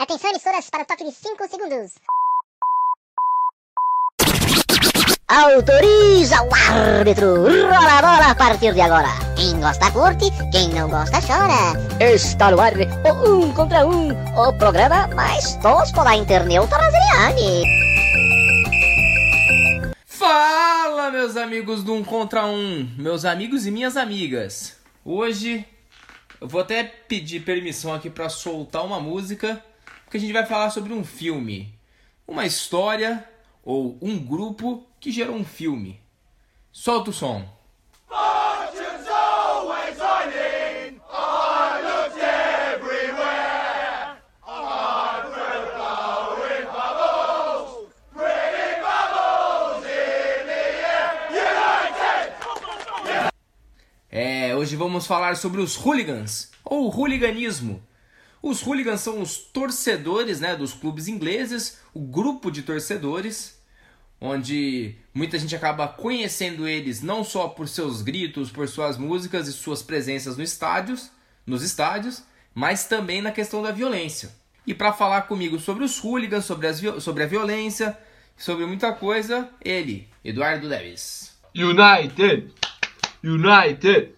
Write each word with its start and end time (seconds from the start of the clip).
Atenção, 0.00 0.30
emissoras, 0.30 0.70
para 0.70 0.82
o 0.82 0.86
toque 0.86 1.04
de 1.04 1.12
5 1.12 1.46
segundos. 1.46 1.92
Autoriza 5.28 6.42
o 6.42 6.54
árbitro. 6.54 7.42
Rola 7.42 7.98
a 7.98 8.00
bola 8.00 8.30
a 8.30 8.34
partir 8.34 8.72
de 8.72 8.80
agora. 8.80 9.10
Quem 9.36 9.60
gosta 9.60 9.90
curte, 9.92 10.24
quem 10.50 10.70
não 10.70 10.88
gosta 10.88 11.20
chora. 11.20 11.76
Está 12.14 12.50
no 12.50 12.58
ar 12.62 12.72
o 12.72 13.44
um 13.44 13.52
contra 13.52 13.86
um, 13.86 14.08
o 14.12 14.56
programa 14.56 15.06
mais 15.08 15.56
tosco 15.56 16.02
da 16.02 16.16
internet 16.16 16.66
brasileira. 16.66 17.66
Fala, 20.06 21.10
meus 21.10 21.36
amigos 21.36 21.84
do 21.84 21.92
um 21.92 22.02
contra 22.02 22.46
um, 22.46 22.88
meus 22.96 23.26
amigos 23.26 23.66
e 23.66 23.70
minhas 23.70 23.98
amigas. 23.98 24.78
Hoje 25.04 25.62
eu 26.40 26.48
vou 26.48 26.62
até 26.62 26.84
pedir 26.84 27.40
permissão 27.40 27.92
aqui 27.92 28.08
para 28.08 28.30
soltar 28.30 28.82
uma 28.82 28.98
música, 28.98 29.62
porque 30.10 30.16
a 30.16 30.20
gente 30.20 30.32
vai 30.32 30.44
falar 30.44 30.70
sobre 30.70 30.92
um 30.92 31.04
filme, 31.04 31.72
uma 32.26 32.44
história 32.44 33.24
ou 33.62 33.96
um 34.02 34.18
grupo 34.18 34.84
que 34.98 35.12
gerou 35.12 35.36
um 35.36 35.44
filme. 35.44 36.00
Solta 36.72 37.10
o 37.10 37.12
som. 37.12 37.48
É, 54.10 54.56
hoje 54.56 54.74
vamos 54.74 55.06
falar 55.06 55.36
sobre 55.36 55.60
os 55.60 55.76
hooligans, 55.76 56.50
ou 56.64 56.92
hooliganismo. 56.92 57.80
Os 58.42 58.62
hooligans 58.62 59.00
são 59.00 59.20
os 59.20 59.36
torcedores 59.36 60.40
né, 60.40 60.56
dos 60.56 60.72
clubes 60.72 61.08
ingleses, 61.08 61.78
o 61.92 62.00
grupo 62.00 62.50
de 62.50 62.62
torcedores, 62.62 63.60
onde 64.20 64.94
muita 65.12 65.38
gente 65.38 65.54
acaba 65.54 65.86
conhecendo 65.88 66.66
eles 66.66 67.02
não 67.02 67.22
só 67.22 67.48
por 67.48 67.68
seus 67.68 68.00
gritos, 68.00 68.50
por 68.50 68.66
suas 68.68 68.96
músicas 68.96 69.46
e 69.46 69.52
suas 69.52 69.82
presenças 69.82 70.36
no 70.36 70.42
estádios, 70.42 71.10
nos 71.46 71.62
estádios, 71.62 72.22
mas 72.54 72.84
também 72.84 73.20
na 73.20 73.30
questão 73.32 73.62
da 73.62 73.70
violência. 73.70 74.30
E 74.66 74.74
para 74.74 74.92
falar 74.92 75.22
comigo 75.22 75.58
sobre 75.58 75.84
os 75.84 75.98
hooligans, 75.98 76.44
sobre, 76.44 76.66
as, 76.66 76.80
sobre 77.02 77.24
a 77.24 77.26
violência, 77.26 77.96
sobre 78.36 78.64
muita 78.66 78.92
coisa, 78.92 79.50
ele, 79.62 80.08
Eduardo 80.24 80.66
Leves. 80.66 81.38
United! 81.54 82.54
United! 83.22 84.14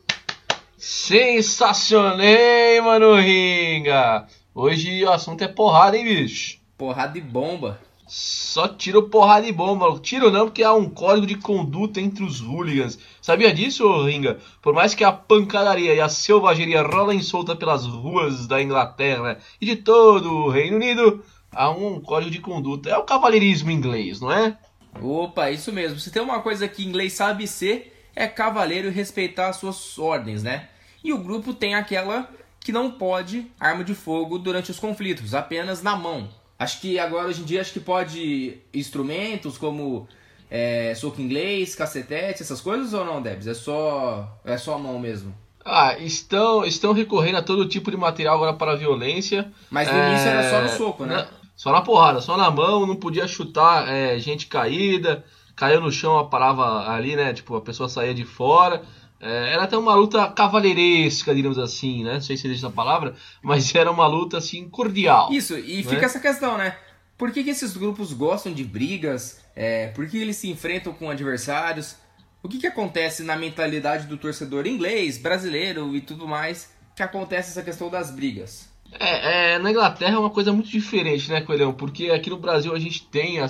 Sensacionei, 0.84 2.80
mano 2.80 3.14
Ringa! 3.14 4.26
Hoje 4.52 5.04
o 5.04 5.12
assunto 5.12 5.42
é 5.42 5.46
porrada, 5.46 5.96
hein, 5.96 6.02
bicho? 6.04 6.58
Porrada 6.76 7.12
de 7.12 7.20
bomba. 7.20 7.78
Só 8.08 8.66
tiro 8.66 9.04
porrada 9.04 9.46
e 9.46 9.52
bomba. 9.52 9.96
Tiro 10.00 10.28
não, 10.28 10.46
porque 10.46 10.64
há 10.64 10.72
um 10.72 10.90
código 10.90 11.24
de 11.24 11.36
conduta 11.36 12.00
entre 12.00 12.24
os 12.24 12.40
hooligans. 12.40 12.98
Sabia 13.20 13.54
disso, 13.54 14.02
Ringa? 14.02 14.40
Por 14.60 14.74
mais 14.74 14.92
que 14.92 15.04
a 15.04 15.12
pancadaria 15.12 15.94
e 15.94 16.00
a 16.00 16.08
selvageria 16.08 16.82
rolem 16.82 17.22
solta 17.22 17.54
pelas 17.54 17.86
ruas 17.86 18.48
da 18.48 18.60
Inglaterra 18.60 19.38
e 19.60 19.66
de 19.66 19.76
todo 19.76 20.32
o 20.32 20.50
Reino 20.50 20.78
Unido, 20.78 21.24
há 21.52 21.70
um 21.70 22.00
código 22.00 22.32
de 22.32 22.40
conduta. 22.40 22.90
É 22.90 22.98
o 22.98 23.04
cavalheirismo 23.04 23.70
inglês, 23.70 24.20
não 24.20 24.32
é? 24.32 24.58
Opa, 25.00 25.48
isso 25.48 25.72
mesmo. 25.72 26.00
Se 26.00 26.10
tem 26.10 26.20
uma 26.20 26.40
coisa 26.40 26.66
que 26.66 26.84
inglês 26.84 27.12
sabe 27.12 27.46
ser, 27.46 28.10
é 28.16 28.26
cavaleiro 28.26 28.88
e 28.88 28.90
respeitar 28.90 29.48
as 29.48 29.56
suas 29.56 29.96
ordens, 29.96 30.42
né? 30.42 30.70
E 31.02 31.12
o 31.12 31.18
grupo 31.18 31.52
tem 31.52 31.74
aquela 31.74 32.28
que 32.60 32.72
não 32.72 32.90
pode 32.90 33.50
arma 33.58 33.82
de 33.82 33.94
fogo 33.94 34.38
durante 34.38 34.70
os 34.70 34.78
conflitos, 34.78 35.34
apenas 35.34 35.82
na 35.82 35.96
mão. 35.96 36.28
Acho 36.58 36.80
que 36.80 36.98
agora, 36.98 37.28
hoje 37.28 37.42
em 37.42 37.44
dia, 37.44 37.60
acho 37.60 37.72
que 37.72 37.80
pode 37.80 38.58
instrumentos 38.72 39.58
como 39.58 40.06
é, 40.48 40.94
soco 40.94 41.20
inglês, 41.20 41.74
cacetete, 41.74 42.42
essas 42.42 42.60
coisas 42.60 42.92
ou 42.92 43.04
não, 43.04 43.20
Debs? 43.20 43.48
É 43.48 43.54
só, 43.54 44.38
é 44.44 44.56
só 44.56 44.74
a 44.74 44.78
mão 44.78 44.98
mesmo? 44.98 45.34
Ah, 45.64 45.96
estão, 45.98 46.64
estão 46.64 46.92
recorrendo 46.92 47.38
a 47.38 47.42
todo 47.42 47.68
tipo 47.68 47.90
de 47.90 47.96
material 47.96 48.36
agora 48.36 48.54
para 48.54 48.72
a 48.72 48.76
violência. 48.76 49.50
Mas 49.70 49.90
no 49.90 49.98
é... 49.98 50.08
início 50.10 50.28
era 50.28 50.50
só 50.50 50.60
no 50.60 50.68
soco, 50.68 51.04
né? 51.04 51.26
Só 51.56 51.72
na 51.72 51.80
porrada, 51.80 52.20
só 52.20 52.36
na 52.36 52.50
mão, 52.50 52.86
não 52.86 52.96
podia 52.96 53.26
chutar 53.28 53.88
é, 53.88 54.18
gente 54.18 54.46
caída, 54.46 55.24
caiu 55.54 55.80
no 55.80 55.92
chão, 55.92 56.18
a 56.18 56.24
parava 56.24 56.90
ali, 56.90 57.14
né? 57.14 57.32
Tipo, 57.32 57.56
a 57.56 57.60
pessoa 57.60 57.88
saía 57.88 58.14
de 58.14 58.24
fora. 58.24 58.82
É, 59.22 59.52
era 59.52 59.62
até 59.62 59.78
uma 59.78 59.94
luta 59.94 60.28
cavalheiresca, 60.32 61.32
digamos 61.32 61.56
assim, 61.56 62.02
né? 62.02 62.14
Não 62.14 62.20
sei 62.20 62.36
se 62.36 62.48
existe 62.48 62.66
essa 62.66 62.74
palavra, 62.74 63.14
mas 63.40 63.72
era 63.72 63.88
uma 63.88 64.06
luta 64.08 64.36
assim 64.36 64.68
cordial. 64.68 65.32
Isso, 65.32 65.56
e 65.56 65.76
né? 65.76 65.82
fica 65.88 66.06
essa 66.06 66.18
questão, 66.18 66.58
né? 66.58 66.76
Por 67.16 67.30
que, 67.30 67.44
que 67.44 67.50
esses 67.50 67.76
grupos 67.76 68.12
gostam 68.12 68.52
de 68.52 68.64
brigas? 68.64 69.40
É, 69.54 69.86
por 69.88 70.08
que 70.08 70.18
eles 70.18 70.36
se 70.36 70.50
enfrentam 70.50 70.92
com 70.92 71.08
adversários? 71.08 71.94
O 72.42 72.48
que, 72.48 72.58
que 72.58 72.66
acontece 72.66 73.22
na 73.22 73.36
mentalidade 73.36 74.08
do 74.08 74.16
torcedor 74.16 74.66
inglês, 74.66 75.18
brasileiro 75.18 75.94
e 75.94 76.00
tudo 76.00 76.26
mais 76.26 76.72
que 76.96 77.02
acontece 77.02 77.50
essa 77.50 77.62
questão 77.62 77.88
das 77.88 78.10
brigas? 78.10 78.68
É, 78.98 79.54
é, 79.54 79.58
na 79.58 79.70
Inglaterra 79.70 80.16
é 80.16 80.18
uma 80.18 80.30
coisa 80.30 80.52
muito 80.52 80.68
diferente, 80.68 81.30
né, 81.30 81.40
Coelhão? 81.40 81.72
Porque 81.72 82.10
aqui 82.10 82.28
no 82.28 82.36
Brasil 82.36 82.74
a 82.74 82.78
gente 82.78 83.06
tem 83.06 83.40
a, 83.40 83.46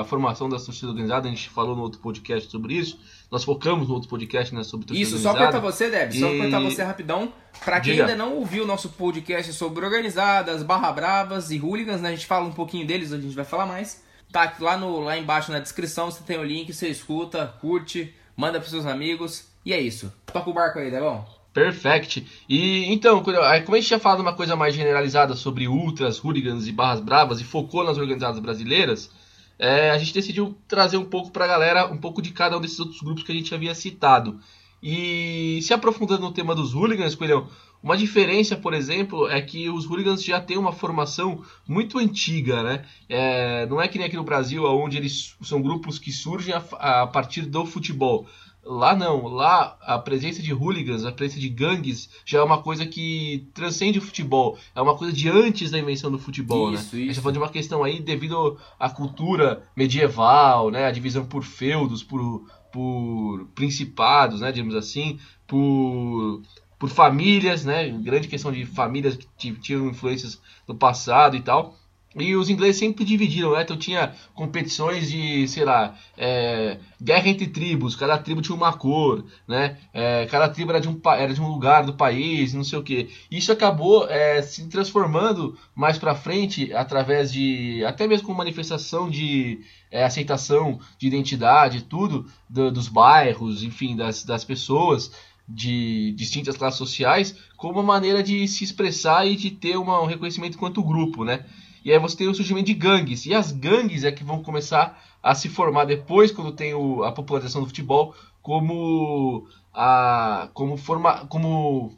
a 0.00 0.04
formação 0.04 0.48
da 0.48 0.58
torcida 0.58 0.88
organizada, 0.88 1.26
a 1.26 1.30
gente 1.30 1.48
falou 1.48 1.74
no 1.74 1.82
outro 1.82 1.98
podcast 2.00 2.50
sobre 2.50 2.74
isso. 2.74 2.98
Nós 3.34 3.42
focamos 3.42 3.88
no 3.88 3.94
outro 3.94 4.08
podcast 4.08 4.54
né, 4.54 4.62
sobre 4.62 4.86
torcida 4.86 5.02
Isso, 5.02 5.16
organizada. 5.16 5.38
só 5.38 5.44
cortar 5.44 5.58
você, 5.58 5.90
Deb, 5.90 6.14
e... 6.14 6.20
só 6.20 6.28
cortar 6.28 6.60
você 6.60 6.84
rapidão. 6.84 7.32
Pra 7.64 7.80
quem 7.80 7.94
Diga. 7.94 8.04
ainda 8.04 8.16
não 8.16 8.36
ouviu 8.36 8.62
o 8.62 8.66
nosso 8.66 8.90
podcast 8.90 9.52
sobre 9.54 9.84
organizadas, 9.84 10.62
barra 10.62 10.92
bravas 10.92 11.50
e 11.50 11.58
hooligans, 11.58 12.00
né? 12.00 12.10
A 12.10 12.12
gente 12.12 12.26
fala 12.26 12.46
um 12.46 12.52
pouquinho 12.52 12.86
deles, 12.86 13.12
a 13.12 13.18
gente 13.18 13.34
vai 13.34 13.44
falar 13.44 13.66
mais. 13.66 14.04
Tá 14.30 14.54
lá, 14.60 14.76
no, 14.76 15.00
lá 15.00 15.18
embaixo 15.18 15.50
na 15.50 15.58
descrição, 15.58 16.12
você 16.12 16.22
tem 16.22 16.38
o 16.38 16.44
link, 16.44 16.72
você 16.72 16.86
escuta, 16.86 17.52
curte, 17.60 18.14
manda 18.36 18.60
pros 18.60 18.70
seus 18.70 18.86
amigos. 18.86 19.48
E 19.66 19.72
é 19.72 19.80
isso. 19.80 20.12
Toca 20.26 20.48
o 20.48 20.54
barco 20.54 20.78
aí, 20.78 20.88
tá 20.88 21.00
bom? 21.00 21.28
Perfect. 21.52 22.44
E 22.48 22.84
então, 22.92 23.20
como 23.20 23.36
a 23.40 23.56
gente 23.56 23.88
tinha 23.88 23.98
falado 23.98 24.20
uma 24.20 24.34
coisa 24.34 24.54
mais 24.54 24.76
generalizada 24.76 25.34
sobre 25.34 25.66
ultras, 25.66 26.20
hooligans 26.24 26.68
e 26.68 26.72
barras 26.72 27.00
bravas 27.00 27.40
e 27.40 27.44
focou 27.44 27.82
nas 27.82 27.98
organizadas 27.98 28.38
brasileiras, 28.38 29.10
é, 29.58 29.90
a 29.90 29.98
gente 29.98 30.14
decidiu 30.14 30.56
trazer 30.66 30.96
um 30.96 31.04
pouco 31.04 31.30
para 31.30 31.44
a 31.44 31.48
galera 31.48 31.86
um 31.86 31.98
pouco 31.98 32.20
de 32.20 32.30
cada 32.30 32.56
um 32.56 32.60
desses 32.60 32.80
outros 32.80 33.00
grupos 33.00 33.22
que 33.22 33.32
a 33.32 33.34
gente 33.34 33.54
havia 33.54 33.74
citado. 33.74 34.38
E 34.82 35.60
se 35.62 35.72
aprofundando 35.72 36.22
no 36.22 36.32
tema 36.32 36.54
dos 36.54 36.74
hooligans, 36.74 37.14
Coelhão, 37.14 37.48
uma 37.82 37.96
diferença, 37.96 38.56
por 38.56 38.74
exemplo, 38.74 39.28
é 39.28 39.40
que 39.40 39.68
os 39.68 39.86
hooligans 39.86 40.24
já 40.24 40.40
têm 40.40 40.56
uma 40.56 40.72
formação 40.72 41.42
muito 41.66 41.98
antiga, 41.98 42.62
né? 42.62 42.84
É, 43.08 43.66
não 43.66 43.80
é 43.80 43.88
que 43.88 43.98
nem 43.98 44.06
aqui 44.06 44.16
no 44.16 44.24
Brasil, 44.24 44.64
onde 44.64 44.96
eles 44.96 45.36
são 45.42 45.60
grupos 45.60 45.98
que 45.98 46.10
surgem 46.10 46.54
a, 46.54 47.02
a 47.02 47.06
partir 47.06 47.42
do 47.42 47.64
futebol. 47.66 48.26
Lá 48.66 48.96
não, 48.96 49.26
lá 49.26 49.76
a 49.82 49.98
presença 49.98 50.42
de 50.42 50.52
hooligans, 50.52 51.04
a 51.04 51.12
presença 51.12 51.38
de 51.38 51.48
gangues 51.48 52.08
já 52.24 52.38
é 52.38 52.42
uma 52.42 52.62
coisa 52.62 52.86
que 52.86 53.46
transcende 53.52 53.98
o 53.98 54.02
futebol. 54.02 54.58
É 54.74 54.80
uma 54.80 54.96
coisa 54.96 55.12
de 55.12 55.28
antes 55.28 55.70
da 55.70 55.78
invenção 55.78 56.10
do 56.10 56.18
futebol, 56.18 56.72
isso, 56.72 56.74
né? 56.74 56.80
Isso. 56.80 56.96
A 56.96 56.98
gente 56.98 57.14
tá 57.16 57.22
falando 57.22 57.34
de 57.34 57.40
uma 57.40 57.50
questão 57.50 57.84
aí 57.84 58.00
devido 58.00 58.58
à 58.78 58.88
cultura 58.88 59.62
medieval, 59.76 60.70
né? 60.70 60.86
A 60.86 60.90
divisão 60.90 61.26
por 61.26 61.44
feudos, 61.44 62.02
por, 62.02 62.44
por 62.72 63.46
principados, 63.54 64.40
né? 64.40 64.50
Digamos 64.50 64.74
assim, 64.74 65.18
por, 65.46 66.40
por 66.78 66.88
famílias, 66.88 67.64
né? 67.64 67.88
Grande 67.90 68.28
questão 68.28 68.50
de 68.50 68.64
famílias 68.64 69.18
que 69.36 69.52
tinham 69.52 69.88
influências 69.88 70.40
no 70.66 70.74
passado 70.74 71.36
e 71.36 71.40
tal. 71.42 71.76
E 72.16 72.36
os 72.36 72.48
ingleses 72.48 72.76
sempre 72.76 73.04
dividiram, 73.04 73.52
né? 73.52 73.62
Então 73.62 73.76
tinha 73.76 74.14
competições 74.34 75.10
de, 75.10 75.48
sei 75.48 75.64
lá, 75.64 75.96
é, 76.16 76.78
guerra 77.02 77.28
entre 77.28 77.48
tribos, 77.48 77.96
cada 77.96 78.16
tribo 78.16 78.40
tinha 78.40 78.54
uma 78.54 78.72
cor, 78.72 79.24
né? 79.48 79.78
É, 79.92 80.26
cada 80.26 80.48
tribo 80.48 80.70
era 80.70 80.80
de, 80.80 80.88
um, 80.88 81.00
era 81.04 81.34
de 81.34 81.40
um 81.40 81.48
lugar 81.48 81.84
do 81.84 81.94
país, 81.94 82.54
não 82.54 82.62
sei 82.62 82.78
o 82.78 82.82
que. 82.82 83.10
Isso 83.30 83.50
acabou 83.50 84.08
é, 84.08 84.40
se 84.42 84.68
transformando 84.68 85.58
mais 85.74 85.98
para 85.98 86.14
frente 86.14 86.72
através 86.72 87.32
de, 87.32 87.84
até 87.84 88.06
mesmo 88.06 88.28
com 88.28 88.34
manifestação 88.34 89.10
de 89.10 89.60
é, 89.90 90.04
aceitação 90.04 90.78
de 90.98 91.08
identidade, 91.08 91.82
tudo, 91.82 92.26
do, 92.48 92.70
dos 92.70 92.88
bairros, 92.88 93.64
enfim, 93.64 93.96
das, 93.96 94.24
das 94.24 94.44
pessoas 94.44 95.10
de 95.48 96.12
distintas 96.12 96.56
classes 96.56 96.78
sociais, 96.78 97.36
como 97.56 97.74
uma 97.74 97.82
maneira 97.82 98.22
de 98.22 98.46
se 98.48 98.64
expressar 98.64 99.26
e 99.26 99.36
de 99.36 99.50
ter 99.50 99.76
uma, 99.76 100.00
um 100.00 100.06
reconhecimento 100.06 100.58
quanto 100.58 100.82
grupo, 100.82 101.24
né? 101.24 101.44
E 101.84 101.92
aí 101.92 101.98
você 101.98 102.16
tem 102.16 102.28
o 102.28 102.34
surgimento 102.34 102.66
de 102.66 102.74
gangues. 102.74 103.26
E 103.26 103.34
as 103.34 103.52
gangues 103.52 104.04
é 104.04 104.10
que 104.10 104.24
vão 104.24 104.42
começar 104.42 105.02
a 105.22 105.34
se 105.34 105.48
formar 105.48 105.84
depois, 105.84 106.32
quando 106.32 106.52
tem 106.52 106.74
o, 106.74 107.04
a 107.04 107.12
popularização 107.12 107.60
do 107.60 107.66
futebol, 107.66 108.14
como 108.42 109.46
a 109.72 110.48
como 110.54 110.76
forma 110.76 111.26
como 111.26 111.96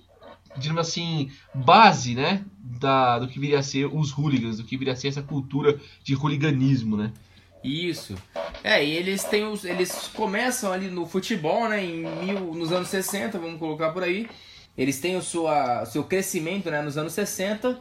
digamos 0.57 0.89
assim 0.89 1.31
base 1.53 2.15
né 2.15 2.43
da, 2.59 3.19
do 3.19 3.29
que 3.29 3.39
viria 3.39 3.59
a 3.59 3.63
ser 3.63 3.85
os 3.85 4.11
hooligans 4.11 4.57
do 4.57 4.65
que 4.65 4.79
viria 4.79 4.95
a 4.95 4.97
ser 4.97 5.09
essa 5.09 5.23
cultura 5.23 5.79
de 6.03 6.15
hooliganismo 6.15 6.97
né? 6.97 7.13
Isso. 7.63 8.15
É 8.65 8.83
e 8.83 8.93
eles 8.93 9.25
têm 9.25 9.45
os 9.45 9.65
eles 9.65 10.09
começam 10.15 10.73
ali 10.73 10.89
no 10.89 11.05
futebol 11.05 11.69
né 11.69 11.85
em 11.85 12.07
mil, 12.25 12.55
nos 12.55 12.73
anos 12.73 12.89
60 12.89 13.39
vamos 13.39 13.59
colocar 13.59 13.91
por 13.91 14.03
aí. 14.03 14.29
Eles 14.79 15.01
têm 15.01 15.17
o 15.17 15.23
sua 15.23 15.85
seu 15.85 16.05
crescimento 16.05 16.71
né 16.71 16.81
nos 16.81 16.97
anos 16.97 17.13
60 17.13 17.79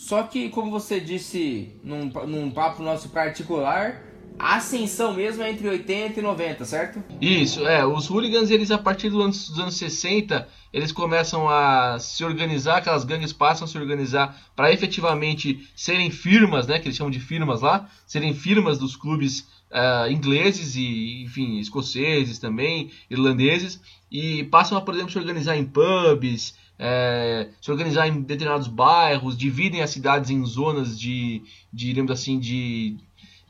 Só 0.00 0.22
que, 0.22 0.48
como 0.48 0.70
você 0.70 0.98
disse 0.98 1.68
num, 1.84 2.06
num 2.26 2.50
papo 2.50 2.82
nosso 2.82 3.10
particular, 3.10 4.02
a 4.38 4.56
ascensão 4.56 5.12
mesmo 5.12 5.42
é 5.42 5.50
entre 5.50 5.68
80 5.68 6.18
e 6.18 6.22
90, 6.22 6.64
certo? 6.64 7.04
Isso, 7.20 7.66
é. 7.68 7.84
Os 7.84 8.08
hooligans, 8.08 8.50
eles 8.50 8.70
a 8.70 8.78
partir 8.78 9.10
dos 9.10 9.22
anos, 9.22 9.48
dos 9.50 9.60
anos 9.60 9.76
60, 9.76 10.48
eles 10.72 10.90
começam 10.90 11.46
a 11.50 11.98
se 12.00 12.24
organizar, 12.24 12.78
aquelas 12.78 13.04
gangues 13.04 13.34
passam 13.34 13.66
a 13.66 13.68
se 13.68 13.76
organizar 13.76 14.34
para 14.56 14.72
efetivamente 14.72 15.68
serem 15.76 16.10
firmas, 16.10 16.66
né? 16.66 16.78
Que 16.78 16.88
eles 16.88 16.96
chamam 16.96 17.10
de 17.10 17.20
firmas 17.20 17.60
lá, 17.60 17.86
serem 18.06 18.32
firmas 18.32 18.78
dos 18.78 18.96
clubes 18.96 19.40
uh, 19.70 20.10
ingleses 20.10 20.76
e, 20.76 21.24
enfim, 21.24 21.58
escoceses 21.58 22.38
também, 22.38 22.90
irlandeses, 23.10 23.78
e 24.10 24.44
passam 24.44 24.78
a, 24.78 24.80
por 24.80 24.94
exemplo, 24.94 25.12
se 25.12 25.18
organizar 25.18 25.58
em 25.58 25.64
pubs, 25.66 26.54
é, 26.82 27.48
se 27.60 27.70
organizar 27.70 28.08
em 28.08 28.22
determinados 28.22 28.66
bairros, 28.66 29.36
dividem 29.36 29.82
as 29.82 29.90
cidades 29.90 30.30
em 30.30 30.42
zonas 30.46 30.98
de, 30.98 31.42
de 31.70 31.86
digamos 31.86 32.10
assim, 32.10 32.38
de 32.38 32.96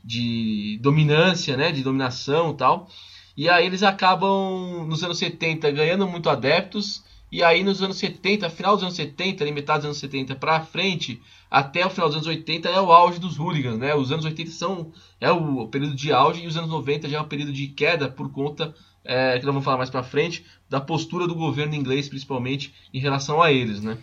de 0.03 0.79
dominância, 0.81 1.55
né, 1.55 1.71
de 1.71 1.83
dominação 1.83 2.51
e 2.51 2.55
tal. 2.55 2.89
E 3.37 3.47
aí 3.47 3.65
eles 3.65 3.83
acabam 3.83 4.85
nos 4.87 5.03
anos 5.03 5.17
70 5.17 5.71
ganhando 5.71 6.07
muito 6.07 6.29
adeptos 6.29 7.03
e 7.31 7.41
aí 7.43 7.63
nos 7.63 7.81
anos 7.81 7.97
70, 7.97 8.49
final 8.49 8.75
dos 8.75 8.83
anos 8.83 8.95
70, 8.95 9.43
ali 9.43 9.53
metade 9.53 9.79
dos 9.79 9.85
anos 9.85 9.97
70 9.99 10.35
para 10.35 10.59
frente, 10.61 11.21
até 11.49 11.85
o 11.85 11.89
final 11.89 12.07
dos 12.07 12.17
anos 12.17 12.27
80 12.27 12.67
é 12.67 12.81
o 12.81 12.91
auge 12.91 13.19
dos 13.19 13.37
hooligans, 13.37 13.77
né? 13.77 13.95
Os 13.95 14.11
anos 14.11 14.25
80 14.25 14.51
são 14.51 14.91
é 15.19 15.31
o 15.31 15.67
período 15.67 15.95
de 15.95 16.11
auge 16.11 16.43
e 16.43 16.47
os 16.47 16.57
anos 16.57 16.69
90 16.69 17.07
já 17.07 17.19
é 17.19 17.21
o 17.21 17.27
período 17.27 17.53
de 17.53 17.67
queda 17.67 18.09
por 18.09 18.29
conta 18.31 18.75
é, 19.03 19.39
que 19.39 19.45
nós 19.45 19.53
vamos 19.53 19.65
falar 19.65 19.77
mais 19.77 19.89
para 19.89 20.03
frente 20.03 20.45
da 20.69 20.79
postura 20.79 21.27
do 21.27 21.35
governo 21.35 21.75
inglês, 21.75 22.07
principalmente 22.07 22.73
em 22.93 22.99
relação 22.99 23.41
a 23.41 23.51
eles, 23.51 23.81
né? 23.81 23.97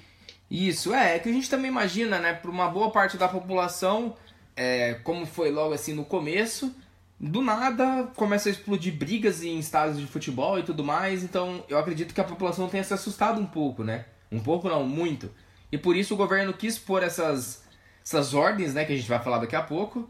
Isso 0.50 0.94
é, 0.94 1.16
é 1.16 1.18
que 1.18 1.28
a 1.28 1.32
gente 1.32 1.48
também 1.48 1.70
imagina, 1.70 2.18
né? 2.18 2.32
Para 2.32 2.50
uma 2.50 2.68
boa 2.68 2.90
parte 2.90 3.16
da 3.16 3.28
população 3.28 4.14
é, 4.58 4.94
como 5.04 5.24
foi 5.24 5.52
logo 5.52 5.72
assim 5.72 5.94
no 5.94 6.04
começo, 6.04 6.74
do 7.20 7.40
nada 7.40 8.10
começa 8.16 8.48
a 8.48 8.52
explodir 8.52 8.92
brigas 8.92 9.42
em 9.42 9.58
estádios 9.58 10.00
de 10.00 10.06
futebol 10.06 10.58
e 10.58 10.64
tudo 10.64 10.82
mais, 10.82 11.22
então 11.22 11.64
eu 11.68 11.78
acredito 11.78 12.12
que 12.12 12.20
a 12.20 12.24
população 12.24 12.68
tenha 12.68 12.82
se 12.82 12.92
assustado 12.92 13.40
um 13.40 13.46
pouco, 13.46 13.84
né? 13.84 14.06
Um 14.32 14.40
pouco 14.40 14.68
não, 14.68 14.84
muito. 14.84 15.30
E 15.70 15.78
por 15.78 15.96
isso 15.96 16.14
o 16.14 16.16
governo 16.16 16.52
quis 16.52 16.76
pôr 16.76 17.04
essas, 17.04 17.64
essas 18.04 18.34
ordens, 18.34 18.74
né, 18.74 18.84
que 18.84 18.92
a 18.92 18.96
gente 18.96 19.08
vai 19.08 19.22
falar 19.22 19.38
daqui 19.38 19.54
a 19.54 19.62
pouco. 19.62 20.08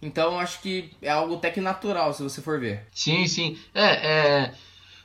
Então 0.00 0.38
acho 0.38 0.60
que 0.60 0.90
é 1.02 1.10
algo 1.10 1.34
até 1.34 1.50
que 1.50 1.60
natural, 1.60 2.12
se 2.14 2.22
você 2.22 2.40
for 2.40 2.60
ver. 2.60 2.86
Sim, 2.92 3.26
sim. 3.26 3.58
É, 3.74 3.84
é... 3.84 4.54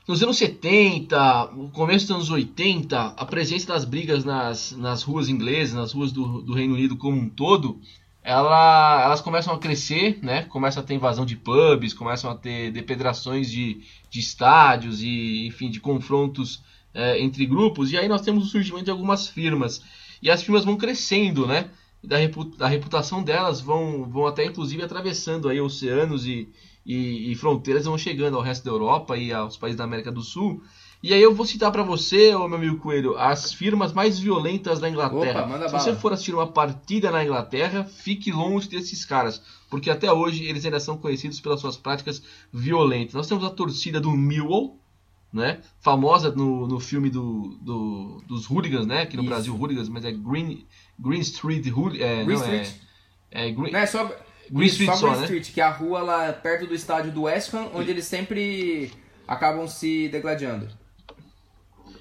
Nos 0.07 0.21
anos 0.21 0.37
70, 0.37 1.51
no 1.53 1.69
começo 1.69 2.07
dos 2.07 2.15
anos 2.15 2.29
80, 2.29 2.99
a 2.99 3.25
presença 3.25 3.67
das 3.67 3.85
brigas 3.85 4.25
nas, 4.25 4.73
nas 4.73 5.01
ruas 5.01 5.29
inglesas, 5.29 5.73
nas 5.73 5.93
ruas 5.93 6.11
do, 6.11 6.41
do 6.41 6.53
Reino 6.53 6.73
Unido 6.73 6.97
como 6.97 7.17
um 7.17 7.29
todo, 7.29 7.79
ela, 8.21 9.01
elas 9.03 9.21
começam 9.21 9.53
a 9.53 9.59
crescer, 9.59 10.19
né? 10.21 10.43
Começa 10.43 10.79
a 10.79 10.83
ter 10.83 10.93
invasão 10.93 11.25
de 11.25 11.35
pubs, 11.35 11.93
começam 11.93 12.31
a 12.31 12.35
ter 12.35 12.71
depedrações 12.71 13.49
de, 13.49 13.81
de 14.09 14.19
estádios 14.19 15.01
e, 15.01 15.47
enfim, 15.47 15.69
de 15.69 15.79
confrontos 15.79 16.61
é, 16.93 17.21
entre 17.21 17.45
grupos. 17.45 17.91
E 17.91 17.97
aí 17.97 18.07
nós 18.07 18.21
temos 18.21 18.45
o 18.45 18.49
surgimento 18.49 18.85
de 18.85 18.91
algumas 18.91 19.27
firmas. 19.27 19.83
E 20.21 20.29
as 20.29 20.41
firmas 20.41 20.63
vão 20.63 20.77
crescendo, 20.77 21.45
né? 21.45 21.69
Da, 22.03 22.17
da 22.57 22.67
reputação 22.67 23.23
delas 23.23 23.61
vão, 23.61 24.03
vão 24.09 24.27
até 24.27 24.45
inclusive 24.45 24.83
atravessando 24.83 25.47
aí 25.47 25.61
oceanos 25.61 26.27
e, 26.27 26.49
e, 26.85 27.31
e 27.31 27.35
fronteiras, 27.35 27.85
vão 27.85 27.97
chegando 27.97 28.35
ao 28.35 28.43
resto 28.43 28.65
da 28.65 28.71
Europa 28.71 29.17
e 29.17 29.31
aos 29.31 29.55
países 29.55 29.77
da 29.77 29.85
América 29.85 30.11
do 30.11 30.21
Sul. 30.21 30.61
E 31.01 31.13
aí 31.13 31.21
eu 31.21 31.35
vou 31.35 31.45
citar 31.45 31.69
para 31.69 31.83
você, 31.83 32.33
ô 32.33 32.47
meu 32.47 32.57
amigo 32.57 32.77
Coelho, 32.77 33.17
as 33.17 33.51
firmas 33.51 33.91
mais 33.91 34.17
violentas 34.17 34.79
da 34.79 34.89
Inglaterra. 34.89 35.45
Opa, 35.45 35.65
Se 35.67 35.71
bala. 35.73 35.79
você 35.79 35.95
for 35.95 36.13
assistir 36.13 36.33
uma 36.33 36.47
partida 36.47 37.11
na 37.11 37.21
Inglaterra, 37.23 37.83
fique 37.83 38.31
longe 38.31 38.69
desses 38.69 39.03
caras, 39.03 39.41
porque 39.69 39.89
até 39.89 40.11
hoje 40.13 40.45
eles 40.45 40.63
ainda 40.63 40.79
são 40.79 40.97
conhecidos 40.97 41.41
pelas 41.41 41.59
suas 41.59 41.75
práticas 41.75 42.23
violentas. 42.53 43.15
Nós 43.15 43.27
temos 43.27 43.43
a 43.43 43.49
torcida 43.49 43.99
do 43.99 44.11
Millwall, 44.11 44.79
né? 45.31 45.59
Famosa 45.81 46.31
no, 46.31 46.67
no 46.67 46.79
filme 46.79 47.09
do, 47.09 47.57
do 47.59 48.21
dos 48.25 48.45
hooligans, 48.49 48.85
né? 48.85 49.01
Aqui 49.01 49.17
no 49.17 49.23
Isso. 49.23 49.29
Brasil, 49.29 49.55
hooligans, 49.55 49.89
mas 49.89 50.05
é 50.05 50.11
Green, 50.13 50.65
Green 51.03 51.19
Street 51.19 51.67
Hooligans. 51.67 52.01
É, 52.01 52.23
Green 52.23 52.37
não, 52.37 52.43
Street. 52.43 52.69
É, 53.29 53.47
é 53.47 53.51
Green, 53.51 53.71
não, 53.71 53.79
é 53.79 53.85
só... 53.85 54.15
Green 54.49 54.67
Street 54.67 54.91
só, 54.91 55.07
Green 55.07 55.19
né? 55.19 55.23
Street, 55.23 55.53
que 55.53 55.61
é 55.61 55.63
a 55.63 55.71
rua 55.71 56.01
lá 56.01 56.33
perto 56.33 56.67
do 56.67 56.73
estádio 56.73 57.11
do 57.11 57.23
West 57.23 57.53
Ham, 57.53 57.69
onde 57.73 57.91
eles 57.91 58.05
sempre 58.05 58.91
acabam 59.27 59.67
se 59.67 60.07
degladiando. 60.09 60.69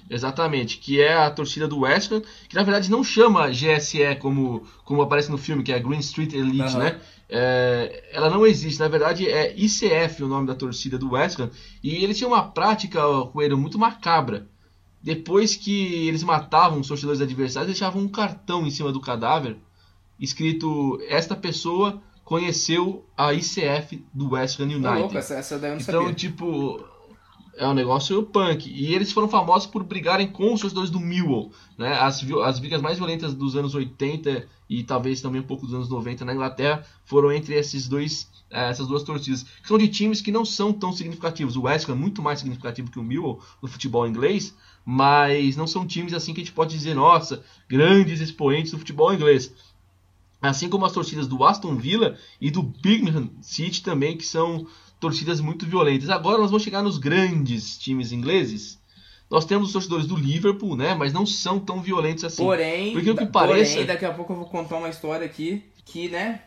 Exatamente, 0.09 0.77
que 0.77 1.01
é 1.01 1.13
a 1.13 1.31
torcida 1.31 1.67
do 1.67 1.79
West 1.79 2.11
Ham, 2.11 2.21
que 2.47 2.55
na 2.55 2.63
verdade 2.63 2.91
não 2.91 3.03
chama 3.03 3.49
GSE 3.49 4.15
como, 4.19 4.67
como 4.83 5.01
aparece 5.01 5.31
no 5.31 5.37
filme, 5.37 5.63
que 5.63 5.71
é 5.71 5.79
Green 5.79 5.99
Street 5.99 6.33
Elite, 6.33 6.73
uhum. 6.73 6.79
né? 6.79 6.99
É, 7.29 8.09
ela 8.11 8.29
não 8.29 8.45
existe, 8.45 8.79
na 8.79 8.87
verdade 8.87 9.27
é 9.27 9.55
ICF 9.57 10.23
o 10.23 10.27
nome 10.27 10.45
da 10.45 10.53
torcida 10.53 10.99
do 10.99 11.13
West 11.13 11.39
Ham, 11.39 11.49
e 11.81 12.03
eles 12.03 12.17
tinham 12.17 12.31
uma 12.31 12.51
prática, 12.51 13.01
Coelho, 13.31 13.57
muito 13.57 13.79
macabra. 13.79 14.47
Depois 15.03 15.55
que 15.57 16.07
eles 16.07 16.23
matavam 16.23 16.79
os 16.79 16.87
torcedores 16.87 17.19
adversários, 17.19 17.67
deixavam 17.67 18.01
um 18.01 18.07
cartão 18.07 18.65
em 18.65 18.71
cima 18.71 18.89
do 18.89 19.01
cadáver, 19.01 19.57
escrito: 20.17 20.97
Esta 21.09 21.35
pessoa 21.35 22.01
conheceu 22.23 23.05
a 23.17 23.33
ICF 23.33 24.01
do 24.13 24.31
West 24.31 24.59
Ham 24.61 24.63
United. 24.63 24.99
louco, 24.99 25.17
essa, 25.17 25.33
essa 25.35 25.59
daí 25.59 25.71
eu 25.71 25.75
não 25.75 25.81
então, 25.81 26.01
sabia. 26.03 26.15
tipo, 26.15 26.81
é 27.55 27.67
um 27.67 27.73
negócio 27.73 28.23
punk. 28.23 28.69
E 28.69 28.93
eles 28.93 29.11
foram 29.11 29.27
famosos 29.27 29.67
por 29.67 29.83
brigarem 29.83 30.27
com 30.27 30.53
os 30.53 30.61
torcedores 30.61 30.89
do 30.89 30.99
Millwall. 30.99 31.51
Né? 31.77 31.93
As, 31.93 32.23
as 32.45 32.59
brigas 32.59 32.81
mais 32.81 32.97
violentas 32.97 33.33
dos 33.33 33.55
anos 33.55 33.75
80 33.75 34.47
e 34.69 34.83
talvez 34.83 35.21
também 35.21 35.41
um 35.41 35.45
pouco 35.45 35.65
dos 35.65 35.75
anos 35.75 35.89
90 35.89 36.25
na 36.25 36.33
Inglaterra 36.33 36.85
foram 37.05 37.31
entre 37.31 37.53
esses 37.55 37.87
dois, 37.87 38.29
eh, 38.49 38.69
essas 38.69 38.87
duas 38.87 39.03
torcidas. 39.03 39.43
Que 39.43 39.67
são 39.67 39.77
de 39.77 39.87
times 39.87 40.21
que 40.21 40.31
não 40.31 40.45
são 40.45 40.73
tão 40.73 40.91
significativos. 40.91 41.55
O 41.55 41.63
West 41.63 41.87
Ham 41.87 41.93
é 41.93 41.95
muito 41.95 42.21
mais 42.21 42.39
significativo 42.39 42.89
que 42.89 42.99
o 42.99 43.03
Millwall 43.03 43.39
no 43.61 43.67
futebol 43.67 44.07
inglês, 44.07 44.55
mas 44.85 45.55
não 45.55 45.67
são 45.67 45.87
times 45.87 46.13
assim 46.13 46.33
que 46.33 46.41
a 46.41 46.43
gente 46.43 46.53
pode 46.53 46.75
dizer, 46.75 46.93
nossa, 46.93 47.43
grandes 47.67 48.19
expoentes 48.19 48.71
do 48.71 48.79
futebol 48.79 49.13
inglês. 49.13 49.53
Assim 50.41 50.67
como 50.67 50.85
as 50.85 50.91
torcidas 50.91 51.25
do 51.25 51.41
Aston 51.43 51.75
Villa 51.75 52.17
e 52.41 52.51
do 52.51 52.61
Birmingham 52.61 53.29
City 53.41 53.81
também, 53.81 54.17
que 54.17 54.25
são 54.25 54.67
torcidas 54.99 55.39
muito 55.39 55.65
violentas. 55.65 56.09
Agora 56.09 56.37
nós 56.37 56.51
vamos 56.51 56.63
chegar 56.63 56.81
nos 56.81 56.97
grandes 56.97 57.77
times 57.77 58.11
ingleses. 58.11 58.77
Nós 59.29 59.45
temos 59.45 59.67
os 59.67 59.73
torcedores 59.73 60.05
do 60.05 60.17
Liverpool, 60.17 60.75
né? 60.75 60.93
Mas 60.93 61.13
não 61.13 61.25
são 61.25 61.59
tão 61.59 61.81
violentos 61.81 62.25
assim. 62.25 62.43
Porém, 62.43 62.91
Porque 62.91 63.09
o 63.09 63.15
que 63.15 63.25
parece... 63.25 63.71
porém 63.71 63.87
daqui 63.87 64.05
a 64.05 64.13
pouco 64.13 64.33
eu 64.33 64.37
vou 64.37 64.45
contar 64.45 64.77
uma 64.77 64.89
história 64.89 65.25
aqui 65.25 65.63
que, 65.85 66.09
né, 66.09 66.41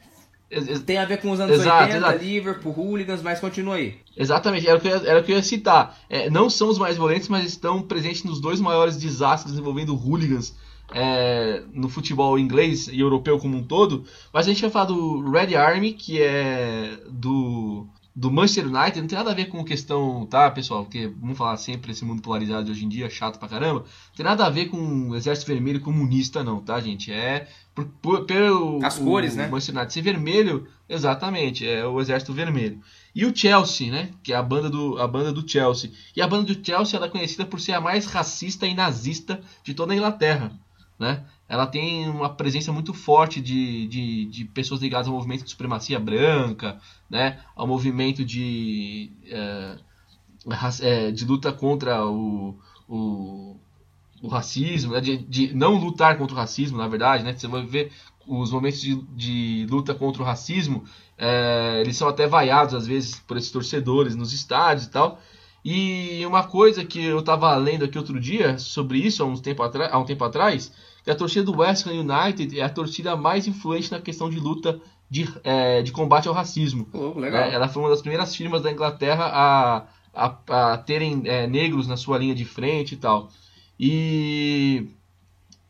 tem 0.84 0.98
a 0.98 1.04
ver 1.04 1.20
com 1.20 1.30
os 1.30 1.40
anos 1.40 1.60
exato, 1.60 1.84
80, 1.84 1.96
exato. 1.96 2.24
Liverpool, 2.24 2.72
Hooligans, 2.72 3.22
mas 3.22 3.40
continua 3.40 3.76
aí. 3.76 3.96
Exatamente, 4.16 4.66
era 4.68 4.78
o 4.78 4.80
que 4.80 4.88
eu 4.88 4.96
ia, 4.96 5.08
era 5.08 5.20
o 5.20 5.24
que 5.24 5.32
eu 5.32 5.36
ia 5.36 5.42
citar. 5.42 5.98
É, 6.08 6.30
não 6.30 6.48
são 6.48 6.68
os 6.68 6.78
mais 6.78 6.96
violentos, 6.96 7.28
mas 7.28 7.44
estão 7.44 7.82
presentes 7.82 8.22
nos 8.22 8.40
dois 8.40 8.60
maiores 8.60 8.96
desastres 8.96 9.58
envolvendo 9.58 9.94
Hooligans 9.94 10.54
é, 10.94 11.62
no 11.72 11.88
futebol 11.88 12.38
inglês 12.38 12.88
e 12.88 13.00
europeu 13.00 13.38
como 13.38 13.56
um 13.56 13.62
todo. 13.62 14.04
Mas 14.32 14.46
a 14.46 14.50
gente 14.50 14.62
vai 14.62 14.70
falar 14.70 14.86
do 14.86 15.30
Red 15.30 15.56
Army, 15.56 15.92
que 15.92 16.22
é 16.22 16.98
do 17.08 17.86
do 18.16 18.32
Manchester 18.32 18.64
United 18.64 18.98
não 19.02 19.06
tem 19.06 19.18
nada 19.18 19.30
a 19.30 19.34
ver 19.34 19.44
com 19.46 19.62
questão, 19.62 20.24
tá, 20.24 20.50
pessoal? 20.50 20.84
Porque 20.84 21.06
vamos 21.06 21.36
falar 21.36 21.58
sempre 21.58 21.92
esse 21.92 22.02
mundo 22.02 22.22
polarizado 22.22 22.64
de 22.64 22.70
hoje 22.70 22.86
em 22.86 22.88
dia, 22.88 23.10
chato 23.10 23.38
pra 23.38 23.46
caramba. 23.46 23.80
Não 23.80 24.16
tem 24.16 24.24
nada 24.24 24.46
a 24.46 24.48
ver 24.48 24.70
com 24.70 25.10
o 25.10 25.14
Exército 25.14 25.48
Vermelho 25.48 25.82
comunista, 25.82 26.42
não, 26.42 26.62
tá, 26.62 26.80
gente? 26.80 27.12
É 27.12 27.46
por, 27.74 27.84
por, 28.00 28.24
pelo 28.24 28.82
as 28.82 28.98
cores, 28.98 29.34
o 29.34 29.36
né? 29.36 29.48
Manchester 29.48 29.74
United 29.74 29.92
ser 29.92 30.00
vermelho, 30.00 30.66
exatamente, 30.88 31.68
é 31.68 31.86
o 31.86 32.00
Exército 32.00 32.32
Vermelho. 32.32 32.80
E 33.14 33.26
o 33.26 33.36
Chelsea, 33.36 33.92
né? 33.92 34.08
Que 34.22 34.32
é 34.32 34.36
a 34.36 34.42
banda 34.42 34.70
do 34.70 34.98
a 34.98 35.06
banda 35.06 35.30
do 35.30 35.46
Chelsea. 35.46 35.92
E 36.16 36.22
a 36.22 36.26
banda 36.26 36.54
do 36.54 36.66
Chelsea 36.66 36.96
ela 36.96 37.06
é 37.06 37.10
conhecida 37.10 37.44
por 37.44 37.60
ser 37.60 37.72
a 37.72 37.82
mais 37.82 38.06
racista 38.06 38.66
e 38.66 38.74
nazista 38.74 39.42
de 39.62 39.74
toda 39.74 39.92
a 39.92 39.96
Inglaterra, 39.96 40.52
né? 40.98 41.22
Ela 41.48 41.66
tem 41.66 42.08
uma 42.08 42.28
presença 42.28 42.72
muito 42.72 42.92
forte 42.92 43.40
de, 43.40 43.86
de, 43.86 44.24
de, 44.26 44.44
pessoas 44.46 44.80
ligadas 44.80 45.06
ao 45.06 45.14
movimento 45.14 45.44
de 45.44 45.50
supremacia 45.50 45.98
branca, 45.98 46.80
né, 47.08 47.38
ao 47.54 47.66
movimento 47.66 48.24
de, 48.24 49.12
é, 50.80 51.10
de 51.12 51.24
luta 51.24 51.52
contra 51.52 52.04
o, 52.04 52.58
o, 52.88 53.56
o 54.20 54.28
racismo, 54.28 54.92
né, 54.92 55.00
de, 55.00 55.18
de, 55.18 55.54
não 55.54 55.76
lutar 55.76 56.18
contra 56.18 56.34
o 56.34 56.38
racismo, 56.38 56.78
na 56.78 56.88
verdade, 56.88 57.22
né, 57.22 57.32
você 57.32 57.46
vai 57.46 57.64
ver 57.64 57.92
os 58.26 58.50
momentos 58.50 58.80
de, 58.80 58.96
de 59.14 59.66
luta 59.70 59.94
contra 59.94 60.22
o 60.22 60.24
racismo, 60.24 60.84
é, 61.16 61.80
eles 61.80 61.96
são 61.96 62.08
até 62.08 62.26
vaiados 62.26 62.74
às 62.74 62.86
vezes 62.88 63.20
por 63.20 63.36
esses 63.36 63.52
torcedores 63.52 64.16
nos 64.16 64.32
estádios 64.32 64.86
e 64.86 64.90
tal, 64.90 65.20
e 65.64 66.24
uma 66.26 66.44
coisa 66.44 66.84
que 66.84 67.04
eu 67.04 67.20
estava 67.20 67.54
lendo 67.56 67.84
aqui 67.84 67.98
outro 67.98 68.20
dia 68.20 68.58
sobre 68.58 68.98
isso, 68.98 69.22
há, 69.22 69.26
uns 69.26 69.40
tempo 69.40 69.62
há 69.62 69.98
um 69.98 70.04
tempo 70.04 70.24
atrás, 70.24 70.72
que 71.06 71.10
a 71.12 71.14
torcida 71.14 71.44
do 71.44 71.58
West 71.58 71.86
Ham 71.86 71.92
United 71.92 72.58
é 72.58 72.64
a 72.64 72.68
torcida 72.68 73.14
mais 73.14 73.46
influente 73.46 73.92
na 73.92 74.00
questão 74.00 74.28
de 74.28 74.40
luta 74.40 74.80
de, 75.08 75.32
é, 75.44 75.80
de 75.80 75.92
combate 75.92 76.26
ao 76.26 76.34
racismo. 76.34 76.88
Oh. 76.92 77.24
É, 77.24 77.54
ela 77.54 77.68
foi 77.68 77.80
uma 77.80 77.90
das 77.90 78.00
primeiras 78.00 78.34
firmas 78.34 78.60
da 78.60 78.72
Inglaterra 78.72 79.24
a, 79.32 79.86
a, 80.12 80.72
a 80.72 80.78
terem 80.78 81.22
é, 81.26 81.46
negros 81.46 81.86
na 81.86 81.96
sua 81.96 82.18
linha 82.18 82.34
de 82.34 82.44
frente 82.44 82.94
e 82.94 82.96
tal. 82.96 83.30
E 83.78 84.88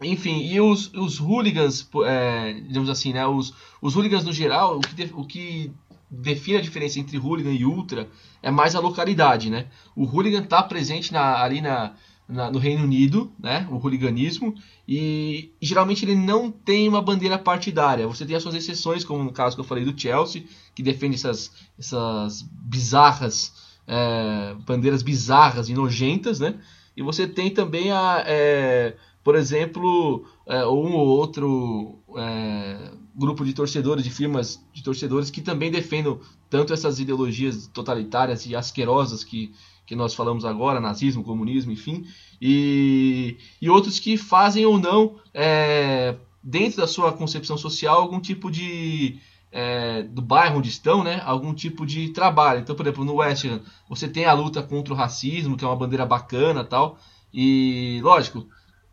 enfim, 0.01 0.39
e 0.39 0.59
os, 0.59 0.91
os 0.95 1.21
hooligans, 1.21 1.87
é, 2.07 2.55
digamos 2.55 2.89
assim, 2.89 3.13
né? 3.13 3.27
Os, 3.27 3.53
os 3.83 3.95
hooligans 3.95 4.25
no 4.25 4.33
geral, 4.33 4.79
o 4.79 4.81
que, 4.81 4.95
de, 4.95 5.13
o 5.13 5.23
que 5.23 5.71
define 6.11 6.57
a 6.57 6.63
diferença 6.63 6.99
entre 6.99 7.19
hooligan 7.19 7.53
e 7.53 7.67
ultra 7.67 8.09
é 8.43 8.51
mais 8.51 8.75
a 8.75 8.81
localidade, 8.81 9.51
né? 9.51 9.67
O 9.95 10.07
hooligan 10.07 10.45
está 10.45 10.63
presente 10.63 11.13
na, 11.13 11.43
ali 11.43 11.61
na, 11.61 11.93
na, 12.29 12.51
no 12.51 12.59
Reino 12.59 12.85
Unido, 12.85 13.31
né? 13.39 13.67
O 13.71 13.77
hooliganismo, 13.77 14.55
e, 14.87 15.53
e, 15.61 15.67
geralmente 15.67 16.05
ele 16.05 16.15
não 16.15 16.51
tem 16.51 16.89
uma 16.89 17.01
bandeira 17.01 17.39
partidária. 17.39 18.07
Você 18.07 18.25
tem 18.27 18.37
as 18.37 18.43
suas 18.43 18.55
exceções, 18.55 19.05
como 19.05 19.23
no 19.23 19.33
caso 19.33 19.57
que 19.57 19.61
eu 19.61 19.65
falei 19.65 19.85
do 19.85 19.99
Chelsea, 19.99 20.45
que 20.75 20.83
defende 20.83 21.15
essas, 21.15 21.53
essas 21.79 22.43
bizarras, 22.43 23.53
é, 23.87 24.55
bandeiras 24.67 25.03
bizarras 25.03 25.69
e 25.69 25.75
nojentas, 25.75 26.41
né? 26.41 26.55
E 26.97 27.03
você 27.03 27.27
tem 27.27 27.51
também 27.51 27.93
a. 27.93 28.25
É, 28.27 28.97
por 29.23 29.35
exemplo, 29.35 30.25
é, 30.47 30.65
um 30.67 30.95
ou 30.95 31.09
outro 31.09 31.99
é, 32.17 32.93
grupo 33.15 33.45
de 33.45 33.53
torcedores, 33.53 34.05
de 34.05 34.11
firmas 34.11 34.65
de 34.73 34.83
torcedores 34.83 35.31
que 35.31 35.41
também 35.41 35.71
defendem 35.71 36.19
tanto 36.49 36.73
essas 36.73 37.01
ideologias 37.01 37.67
totalitárias 37.67 38.47
e 38.47 38.55
asquerosas 38.55 39.25
que, 39.25 39.53
que 39.87 39.95
nós 39.95 40.15
falamos 40.15 40.45
agora, 40.45 40.81
nazismo, 40.81 41.23
comunismo, 41.23 41.73
enfim, 41.73 42.05
e, 42.41 43.39
e 43.63 43.71
outros 43.71 43.99
que 43.99 44.17
fazem 44.17 44.67
ou 44.67 44.79
não, 44.79 45.17
é, 45.33 46.17
dentro 46.43 46.79
da 46.79 46.87
sua 46.87 47.13
concepção 47.13 47.57
social, 47.57 48.01
algum 48.01 48.21
tipo 48.21 48.51
de. 48.51 49.19
É, 49.53 50.03
do 50.03 50.21
bairro 50.21 50.59
onde 50.59 50.69
estão, 50.69 51.03
né, 51.03 51.23
algum 51.25 51.55
tipo 51.55 51.87
de 51.87 52.11
trabalho. 52.11 52.61
Então, 52.61 52.77
por 52.77 52.85
exemplo, 52.85 53.05
no 53.05 53.15
West 53.15 53.47
você 53.89 54.07
tem 54.07 54.27
a 54.27 54.35
luta 54.35 54.63
contra 54.63 54.93
o 54.93 54.97
racismo, 54.97 55.57
que 55.57 55.65
é 55.65 55.69
uma 55.69 55.77
bandeira 55.77 56.05
bacana 56.05 56.63
tal. 56.63 56.99
E, 57.33 57.99
lógico, 58.03 58.47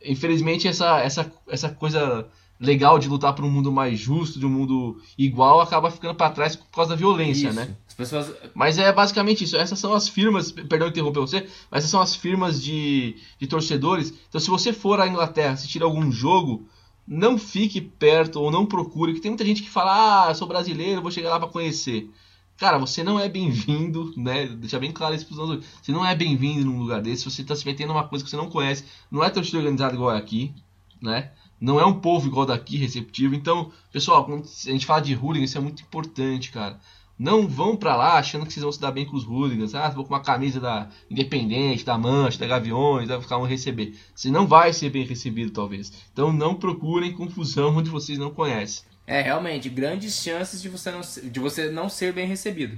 infelizmente 0.05 0.67
essa, 0.67 0.99
essa, 1.01 1.31
essa 1.49 1.69
coisa 1.69 2.29
legal 2.63 2.97
de 2.97 3.09
lutar 3.09 3.33
por 3.33 3.43
um 3.43 3.51
mundo 3.51 3.71
mais 3.71 3.99
justo, 3.99 4.39
de 4.39 4.45
um 4.45 4.49
mundo 4.49 5.01
igual, 5.17 5.59
acaba 5.59 5.91
ficando 5.91 6.15
para 6.15 6.31
trás 6.31 6.55
por 6.55 6.65
causa 6.67 6.91
da 6.91 6.95
violência, 6.95 7.47
Isso. 7.49 7.55
né? 7.55 7.75
As 7.87 7.93
pessoas. 7.93 8.33
Mas 8.55 8.77
é 8.77 8.91
basicamente 8.91 9.43
isso. 9.43 9.55
Essas 9.55 9.77
são 9.77 9.93
as 9.93 10.07
firmas, 10.07 10.51
perdão 10.51 10.87
interromper 10.87 11.19
você, 11.19 11.47
mas 11.69 11.79
essas 11.79 11.91
são 11.91 12.01
as 12.01 12.15
firmas 12.15 12.63
de, 12.63 13.17
de 13.37 13.45
torcedores. 13.45 14.13
Então, 14.29 14.41
se 14.41 14.49
você 14.49 14.73
for 14.73 14.99
à 14.99 15.07
Inglaterra 15.07 15.53
assistir 15.53 15.83
algum 15.83 16.11
jogo, 16.11 16.65
não 17.07 17.37
fique 17.37 17.79
perto 17.79 18.39
ou 18.39 18.49
não 18.49 18.65
procure, 18.65 19.13
que 19.13 19.19
tem 19.19 19.29
muita 19.29 19.45
gente 19.45 19.61
que 19.61 19.69
fala: 19.69 20.25
"Ah, 20.25 20.29
eu 20.31 20.35
sou 20.35 20.47
brasileiro, 20.47 21.01
vou 21.01 21.11
chegar 21.11 21.29
lá 21.29 21.39
para 21.39 21.49
conhecer". 21.49 22.09
Cara, 22.57 22.77
você 22.77 23.03
não 23.03 23.19
é 23.19 23.27
bem-vindo, 23.27 24.13
né? 24.15 24.47
Deixar 24.47 24.79
bem 24.79 24.91
claro 24.91 25.13
isso 25.13 25.25
pros 25.25 25.37
nossos. 25.37 25.65
Você 25.81 25.91
não 25.91 26.05
é 26.05 26.15
bem-vindo 26.15 26.65
num 26.65 26.79
lugar 26.79 27.01
desse. 27.01 27.25
Você 27.25 27.43
tá 27.43 27.55
se 27.55 27.65
metendo 27.65 27.93
numa 27.93 28.07
coisa 28.07 28.23
que 28.23 28.29
você 28.29 28.37
não 28.37 28.49
conhece. 28.49 28.85
Não 29.11 29.23
é 29.23 29.29
torcida 29.29 29.57
organizada 29.57 29.93
igual 29.93 30.15
aqui, 30.15 30.53
né? 31.01 31.31
Não 31.63 31.79
é 31.79 31.85
um 31.85 31.93
povo 31.93 32.27
igual 32.27 32.45
daqui, 32.45 32.75
receptivo. 32.75 33.33
Então, 33.33 33.71
pessoal, 33.89 34.25
quando 34.25 34.43
a 34.43 34.69
gente 34.69 34.85
fala 34.85 34.99
de 34.99 35.15
hooligan, 35.15 35.45
isso 35.45 35.57
é 35.57 35.61
muito 35.61 35.81
importante, 35.81 36.51
cara. 36.51 36.77
Não 37.17 37.47
vão 37.47 37.77
para 37.77 37.95
lá 37.95 38.17
achando 38.17 38.45
que 38.45 38.51
vocês 38.51 38.63
vão 38.63 38.71
se 38.73 38.81
dar 38.81 38.91
bem 38.91 39.05
com 39.05 39.15
os 39.15 39.23
hooligans. 39.23 39.73
Ah, 39.73 39.87
vou 39.87 40.03
com 40.03 40.13
uma 40.13 40.19
camisa 40.19 40.59
da 40.59 40.89
Independente, 41.09 41.85
da 41.85 41.97
Mancha, 41.97 42.37
da 42.37 42.47
Gaviões, 42.47 43.07
vai 43.07 43.21
ficar 43.21 43.37
um 43.37 43.45
receber. 43.45 43.97
Você 44.13 44.29
não 44.29 44.45
vai 44.45 44.73
ser 44.73 44.89
bem 44.89 45.05
recebido, 45.05 45.51
talvez. 45.51 45.89
Então 46.11 46.33
não 46.33 46.53
procurem 46.53 47.13
confusão 47.13 47.77
onde 47.77 47.89
vocês 47.89 48.19
não 48.19 48.29
conhecem. 48.29 48.83
É, 49.07 49.21
realmente, 49.21 49.69
grandes 49.69 50.21
chances 50.21 50.61
de 50.61 50.67
você 50.67 50.91
não, 50.91 50.99
de 50.99 51.39
você 51.39 51.69
não 51.69 51.87
ser 51.87 52.11
bem 52.11 52.27
recebido. 52.27 52.77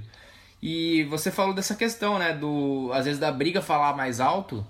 E 0.62 1.02
você 1.10 1.32
falou 1.32 1.52
dessa 1.52 1.74
questão, 1.74 2.20
né, 2.20 2.32
do 2.32 2.92
às 2.92 3.04
vezes 3.04 3.18
da 3.18 3.32
briga 3.32 3.60
falar 3.60 3.96
mais 3.96 4.20
alto 4.20 4.64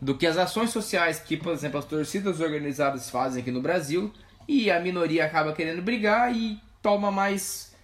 do 0.00 0.16
que 0.16 0.26
as 0.26 0.36
ações 0.36 0.70
sociais 0.70 1.18
que, 1.18 1.36
por 1.36 1.52
exemplo, 1.52 1.78
as 1.78 1.84
torcidas 1.84 2.40
organizadas 2.40 3.10
fazem 3.10 3.42
aqui 3.42 3.50
no 3.50 3.60
Brasil, 3.60 4.12
e 4.48 4.70
a 4.70 4.80
minoria 4.80 5.24
acaba 5.24 5.52
querendo 5.52 5.82
brigar 5.82 6.34
e 6.34 6.60
toma 6.82 7.10
mais 7.10 7.74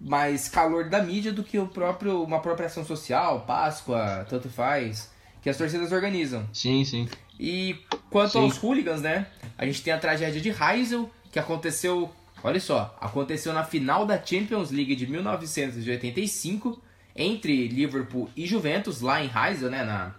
mais 0.00 0.48
calor 0.48 0.88
da 0.88 1.00
mídia 1.00 1.32
do 1.32 1.42
que 1.42 1.58
o 1.58 1.68
próprio 1.68 2.22
uma 2.22 2.40
própria 2.40 2.66
ação 2.66 2.84
social, 2.84 3.42
Páscoa, 3.46 4.26
tanto 4.28 4.48
faz, 4.48 5.10
que 5.40 5.48
as 5.48 5.56
torcidas 5.56 5.92
organizam. 5.92 6.46
Sim, 6.52 6.84
sim. 6.84 7.08
E 7.38 7.76
quanto 8.10 8.32
Sim. 8.32 8.38
aos 8.40 8.62
hooligans, 8.62 9.02
né? 9.02 9.26
A 9.56 9.64
gente 9.64 9.82
tem 9.82 9.92
a 9.92 9.98
tragédia 9.98 10.40
de 10.40 10.50
Heysel, 10.50 11.10
que 11.30 11.38
aconteceu, 11.38 12.10
olha 12.42 12.60
só, 12.60 12.96
aconteceu 13.00 13.52
na 13.52 13.64
final 13.64 14.06
da 14.06 14.22
Champions 14.24 14.70
League 14.70 14.94
de 14.94 15.06
1985 15.06 16.80
entre 17.16 17.68
Liverpool 17.68 18.28
e 18.36 18.46
Juventus 18.46 19.00
lá 19.00 19.22
em 19.22 19.30
Heysel, 19.32 19.70
né, 19.70 19.84
na 19.84 20.14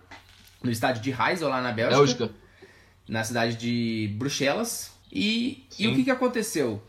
no 0.66 0.72
estádio 0.72 1.02
de 1.02 1.12
Heysel 1.12 1.50
lá 1.50 1.62
na 1.62 1.72
Bélgica, 1.72 2.26
Bélgica. 2.26 2.32
na 3.08 3.24
cidade 3.24 3.56
de 3.56 4.14
Bruxelas. 4.18 4.92
E, 5.12 5.66
e 5.80 5.88
o 5.88 5.96
que, 5.96 6.04
que 6.04 6.12
aconteceu? 6.12 6.82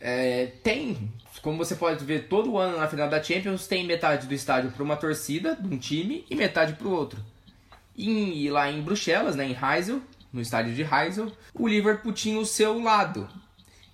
É, 0.00 0.46
tem, 0.62 1.12
como 1.42 1.58
você 1.58 1.74
pode 1.74 2.04
ver, 2.04 2.28
todo 2.28 2.56
ano 2.56 2.78
na 2.78 2.88
final 2.88 3.08
da 3.08 3.22
Champions 3.22 3.66
tem 3.66 3.84
metade 3.84 4.26
do 4.26 4.34
estádio 4.34 4.70
para 4.70 4.82
uma 4.82 4.96
torcida 4.96 5.56
de 5.56 5.74
um 5.74 5.78
time 5.78 6.24
e 6.30 6.34
metade 6.34 6.74
para 6.74 6.86
o 6.86 6.92
outro. 6.92 7.20
E, 7.94 8.44
e 8.44 8.50
lá 8.50 8.70
em 8.70 8.82
Bruxelas, 8.82 9.36
né, 9.36 9.46
em 9.46 9.56
Heysel, 9.56 10.00
no 10.32 10.40
estádio 10.40 10.74
de 10.74 10.82
Heysel, 10.82 11.32
o 11.54 11.66
Liverpool 11.66 12.12
tinha 12.12 12.38
o 12.38 12.46
seu 12.46 12.78
lado. 12.80 13.28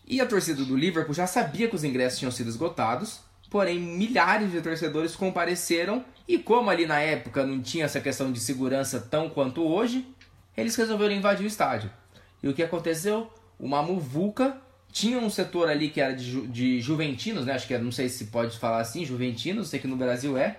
E 0.07 0.21
a 0.21 0.27
torcida 0.27 0.65
do 0.65 0.77
Liverpool 0.77 1.15
já 1.15 1.27
sabia 1.27 1.69
que 1.69 1.77
os 1.77 1.85
ingressos 1.85 2.19
tinham 2.19 2.33
sido 2.33 2.49
esgotados, 2.49 3.21
porém 3.49 3.79
milhares 3.79 4.51
de 4.51 4.61
torcedores 4.61 5.15
compareceram 5.15 6.05
e 6.29 6.39
como 6.39 6.71
ali 6.71 6.87
na 6.87 7.01
época 7.01 7.45
não 7.47 7.61
tinha 7.61 7.85
essa 7.85 8.01
questão 8.01 8.31
de 8.33 8.41
segurança 8.41 9.01
tão 9.01 9.29
quanto 9.29 9.63
hoje, 9.67 10.07
eles 10.57 10.75
resolveram 10.77 11.15
invadir 11.15 11.45
o 11.45 11.47
estádio. 11.47 11.91
E 12.43 12.49
o 12.49 12.55
que 12.55 12.63
aconteceu? 12.63 13.31
Uma 13.59 13.83
muvuca 13.83 14.57
tinha 14.93 15.19
um 15.19 15.31
setor 15.31 15.69
ali 15.69 15.89
que 15.89 16.01
era 16.01 16.13
de, 16.15 16.25
ju- 16.25 16.47
de 16.47 16.81
juventinos, 16.81 17.47
né? 17.47 17.55
Acho 17.55 17.67
que 17.67 17.75
era, 17.75 17.83
não 17.83 17.93
sei 17.93 18.09
se 18.09 18.27
pode 18.27 18.59
falar 18.59 18.81
assim, 18.81 19.05
juventinos, 19.07 19.69
sei 19.69 19.81
que 19.81 19.87
no 19.89 19.97
Brasil 19.97 20.37
é, 20.37 20.59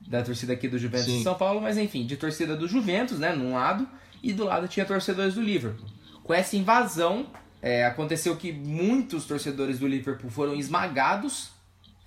da 0.00 0.22
torcida 0.22 0.52
aqui 0.52 0.68
do 0.68 0.78
Juventus 0.78 1.06
de 1.06 1.12
Sim. 1.12 1.22
São 1.22 1.34
Paulo, 1.34 1.60
mas 1.60 1.78
enfim, 1.78 2.04
de 2.04 2.16
torcida 2.16 2.54
do 2.56 2.68
Juventus, 2.68 3.18
né? 3.18 3.32
Num 3.34 3.54
lado, 3.54 3.88
e 4.22 4.32
do 4.32 4.44
lado 4.44 4.68
tinha 4.68 4.84
torcedores 4.84 5.34
do 5.34 5.40
Liverpool. 5.40 5.88
Com 6.22 6.34
essa 6.34 6.56
invasão, 6.56 7.26
é, 7.62 7.84
aconteceu 7.86 8.36
que 8.36 8.52
muitos 8.52 9.24
torcedores 9.24 9.78
do 9.78 9.86
Liverpool 9.86 10.30
foram 10.30 10.54
esmagados 10.54 11.50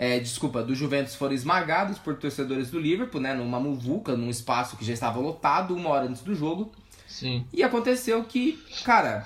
é, 0.04 0.20
desculpa, 0.20 0.62
do 0.62 0.76
Juventus 0.76 1.16
foram 1.16 1.34
esmagados 1.34 1.98
por 1.98 2.18
torcedores 2.18 2.70
do 2.70 2.78
Liverpool, 2.78 3.22
né, 3.22 3.34
numa 3.34 3.58
muvuca, 3.58 4.18
num 4.18 4.30
espaço 4.30 4.76
que 4.76 4.84
já 4.84 4.92
estava 4.92 5.18
lotado 5.18 5.74
uma 5.74 5.90
hora 5.92 6.08
antes 6.08 6.22
do 6.22 6.36
jogo. 6.36 6.74
Sim. 7.08 7.48
E 7.54 7.64
aconteceu 7.64 8.22
que, 8.26 8.62
cara, 8.84 9.26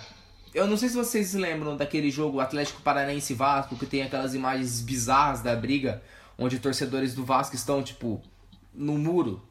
eu 0.54 0.68
não 0.68 0.78
sei 0.78 0.90
se 0.90 0.96
vocês 0.96 1.30
se 1.30 1.38
lembram 1.40 1.76
daquele 1.76 2.12
jogo 2.12 2.40
Atlético 2.40 2.84
Paranaense 2.84 3.34
Vasco, 3.34 3.76
que 3.76 3.88
tem 3.88 4.04
aquelas 4.04 4.36
imagens 4.36 4.80
bizarras 4.80 5.42
da 5.42 5.56
briga, 5.56 6.04
onde 6.38 6.60
torcedores 6.60 7.16
do 7.16 7.26
Vasco 7.26 7.56
estão, 7.56 7.82
tipo, 7.82 8.22
no 8.72 9.00
muro, 9.00 9.42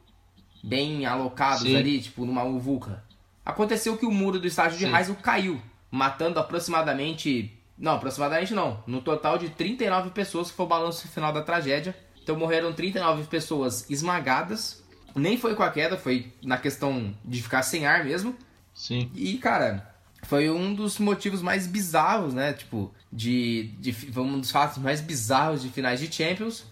bem 0.63 1.05
alocados 1.05 1.63
Sim. 1.63 1.75
ali, 1.75 1.99
tipo, 1.99 2.23
numa 2.25 2.45
muvuca. 2.45 3.03
Aconteceu 3.45 3.97
que 3.97 4.05
o 4.05 4.11
muro 4.11 4.39
do 4.39 4.47
estádio 4.47 4.77
de 4.77 4.85
Sim. 4.85 4.95
Heysel 4.95 5.15
caiu, 5.15 5.61
matando 5.91 6.39
aproximadamente. 6.39 7.53
Não, 7.77 7.93
aproximadamente 7.93 8.53
não. 8.53 8.83
No 8.87 9.01
total 9.01 9.37
de 9.37 9.49
39 9.49 10.09
pessoas, 10.09 10.49
que 10.49 10.57
foi 10.57 10.65
o 10.65 10.69
balanço 10.69 11.07
final 11.07 11.31
da 11.31 11.43
tragédia. 11.43 11.95
Então 12.21 12.35
morreram 12.35 12.73
39 12.73 13.23
pessoas 13.27 13.89
esmagadas. 13.89 14.83
Nem 15.15 15.37
foi 15.37 15.55
com 15.55 15.63
a 15.63 15.71
queda, 15.71 15.97
foi 15.97 16.33
na 16.43 16.57
questão 16.57 17.15
de 17.23 17.41
ficar 17.41 17.61
sem 17.63 17.85
ar 17.85 18.03
mesmo. 18.03 18.35
Sim. 18.73 19.11
E, 19.15 19.37
cara, 19.37 19.95
foi 20.23 20.49
um 20.49 20.73
dos 20.73 20.99
motivos 20.99 21.41
mais 21.41 21.65
bizarros, 21.67 22.33
né? 22.33 22.53
Tipo, 22.53 22.93
de, 23.11 23.71
de. 23.79 23.93
Foi 23.93 24.23
um 24.23 24.39
dos 24.39 24.51
fatos 24.51 24.77
mais 24.77 25.01
bizarros 25.01 25.61
de 25.61 25.69
finais 25.69 25.99
de 25.99 26.13
Champions. 26.13 26.65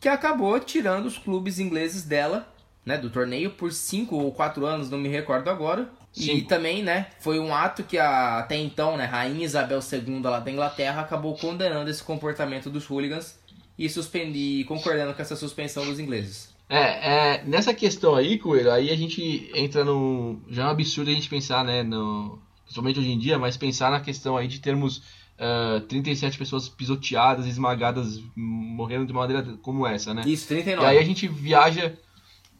Que 0.00 0.08
acabou 0.08 0.58
tirando 0.60 1.06
os 1.06 1.18
clubes 1.18 1.58
ingleses 1.58 2.02
dela, 2.02 2.52
né? 2.84 2.96
Do 2.96 3.10
torneio 3.10 3.50
por 3.50 3.72
5 3.72 4.14
ou 4.16 4.32
4 4.32 4.66
anos, 4.66 4.90
não 4.90 4.98
me 4.98 5.08
recordo 5.08 5.48
agora. 5.48 5.90
E 6.16 6.42
também, 6.42 6.82
né? 6.82 7.06
Foi 7.18 7.38
um 7.38 7.54
ato 7.54 7.82
que 7.82 7.98
a, 7.98 8.38
até 8.38 8.56
então, 8.56 8.96
né? 8.96 9.04
Rainha 9.04 9.44
Isabel 9.44 9.80
II 9.80 10.20
lá 10.22 10.40
da 10.40 10.50
Inglaterra 10.50 11.02
acabou 11.02 11.36
condenando 11.36 11.90
esse 11.90 12.02
comportamento 12.02 12.70
dos 12.70 12.88
hooligans 12.88 13.38
e, 13.78 13.88
suspendi, 13.88 14.60
e 14.60 14.64
concordando 14.64 15.12
com 15.12 15.22
essa 15.22 15.34
suspensão 15.34 15.84
dos 15.84 15.98
ingleses. 15.98 16.54
É, 16.68 17.36
é, 17.36 17.44
nessa 17.44 17.74
questão 17.74 18.14
aí, 18.14 18.38
Coelho, 18.38 18.72
aí 18.72 18.90
a 18.90 18.96
gente 18.96 19.50
entra 19.54 19.84
no. 19.84 20.40
Já 20.48 20.62
é 20.62 20.66
um 20.66 20.70
absurdo 20.70 21.10
a 21.10 21.14
gente 21.14 21.28
pensar, 21.28 21.64
né? 21.64 21.82
No, 21.82 22.38
principalmente 22.62 23.00
hoje 23.00 23.10
em 23.10 23.18
dia, 23.18 23.38
mas 23.38 23.56
pensar 23.56 23.90
na 23.90 24.00
questão 24.00 24.36
aí 24.36 24.48
de 24.48 24.60
termos 24.60 25.02
ah, 25.38 25.82
37 25.88 26.38
pessoas 26.38 26.68
pisoteadas, 26.68 27.46
esmagadas, 27.46 28.22
morrendo 28.36 29.06
de 29.06 29.12
maneira 29.12 29.42
como 29.62 29.86
essa, 29.86 30.14
né? 30.14 30.22
Isso, 30.26 30.44
E 30.44 30.62
39. 30.62 30.86
aí 30.86 30.98
a 30.98 31.02
gente 31.02 31.26
viaja. 31.26 31.92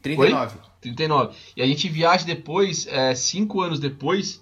39. 0.05 0.59
39. 0.81 1.35
E 1.57 1.63
a 1.63 1.67
gente 1.67 1.89
viaja 1.89 2.25
depois, 2.25 2.87
é, 2.87 3.15
cinco 3.15 3.61
anos 3.61 3.81
depois, 3.81 4.41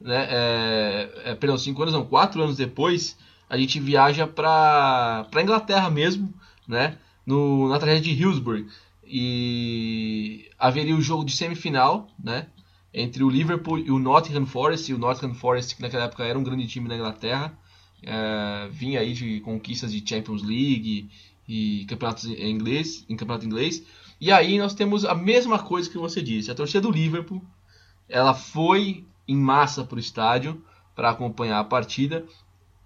né? 0.00 0.26
É, 0.30 1.10
é, 1.24 1.34
perdão, 1.34 1.58
cinco 1.58 1.82
anos 1.82 1.92
não, 1.92 2.06
quatro 2.06 2.42
anos 2.42 2.56
depois, 2.56 3.18
a 3.48 3.58
gente 3.58 3.78
viaja 3.78 4.26
para 4.26 5.26
para 5.30 5.42
Inglaterra 5.42 5.90
mesmo, 5.90 6.32
né? 6.66 6.96
No, 7.26 7.68
na 7.68 7.78
tragédia 7.78 8.14
de 8.14 8.22
Hillsborough. 8.22 8.66
E 9.04 10.48
haveria 10.58 10.96
o 10.96 11.02
jogo 11.02 11.24
de 11.24 11.32
semifinal, 11.32 12.08
né? 12.22 12.46
entre 12.92 13.22
o 13.22 13.30
Liverpool 13.30 13.78
e 13.78 13.90
o 13.90 13.98
Nottingham 13.98 14.46
Forest. 14.46 14.90
E 14.90 14.94
o 14.94 14.98
Nottingham 14.98 15.34
Forest, 15.34 15.76
que 15.76 15.82
naquela 15.82 16.04
época 16.04 16.24
era 16.24 16.38
um 16.38 16.42
grande 16.42 16.66
time 16.66 16.88
na 16.88 16.96
Inglaterra, 16.96 17.56
é, 18.02 18.68
vinha 18.70 19.00
aí 19.00 19.12
de 19.12 19.40
conquistas 19.40 19.92
de 19.92 20.02
Champions 20.06 20.42
League 20.42 21.08
e 21.48 21.84
campeonatos 21.88 22.26
em 22.26 22.50
inglês, 22.50 23.04
em 23.08 23.16
campeonato 23.16 23.46
inglês. 23.46 23.84
E 24.20 24.30
aí 24.30 24.58
nós 24.58 24.74
temos 24.74 25.04
a 25.04 25.14
mesma 25.14 25.58
coisa 25.58 25.88
que 25.88 25.96
você 25.96 26.20
disse. 26.20 26.50
A 26.50 26.54
torcida 26.54 26.82
do 26.82 26.90
Liverpool, 26.90 27.42
ela 28.08 28.34
foi 28.34 29.06
em 29.26 29.36
massa 29.36 29.84
para 29.84 29.96
o 29.96 30.00
estádio 30.00 30.62
para 30.94 31.10
acompanhar 31.10 31.60
a 31.60 31.64
partida, 31.64 32.26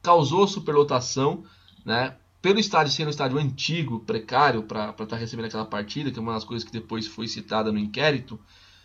causou 0.02 0.46
superlotação, 0.46 1.44
né? 1.84 2.16
Pelo 2.40 2.60
estádio 2.60 2.92
ser 2.92 3.06
um 3.06 3.10
estádio 3.10 3.38
antigo, 3.38 4.00
precário 4.00 4.62
para 4.62 4.90
estar 4.90 5.06
tá 5.06 5.16
recebendo 5.16 5.46
aquela 5.46 5.64
partida, 5.64 6.10
que 6.10 6.18
é 6.18 6.22
uma 6.22 6.34
das 6.34 6.44
coisas 6.44 6.64
que 6.64 6.72
depois 6.72 7.06
foi 7.06 7.26
citada 7.26 7.72
no 7.72 7.78
inquérito, 7.78 8.38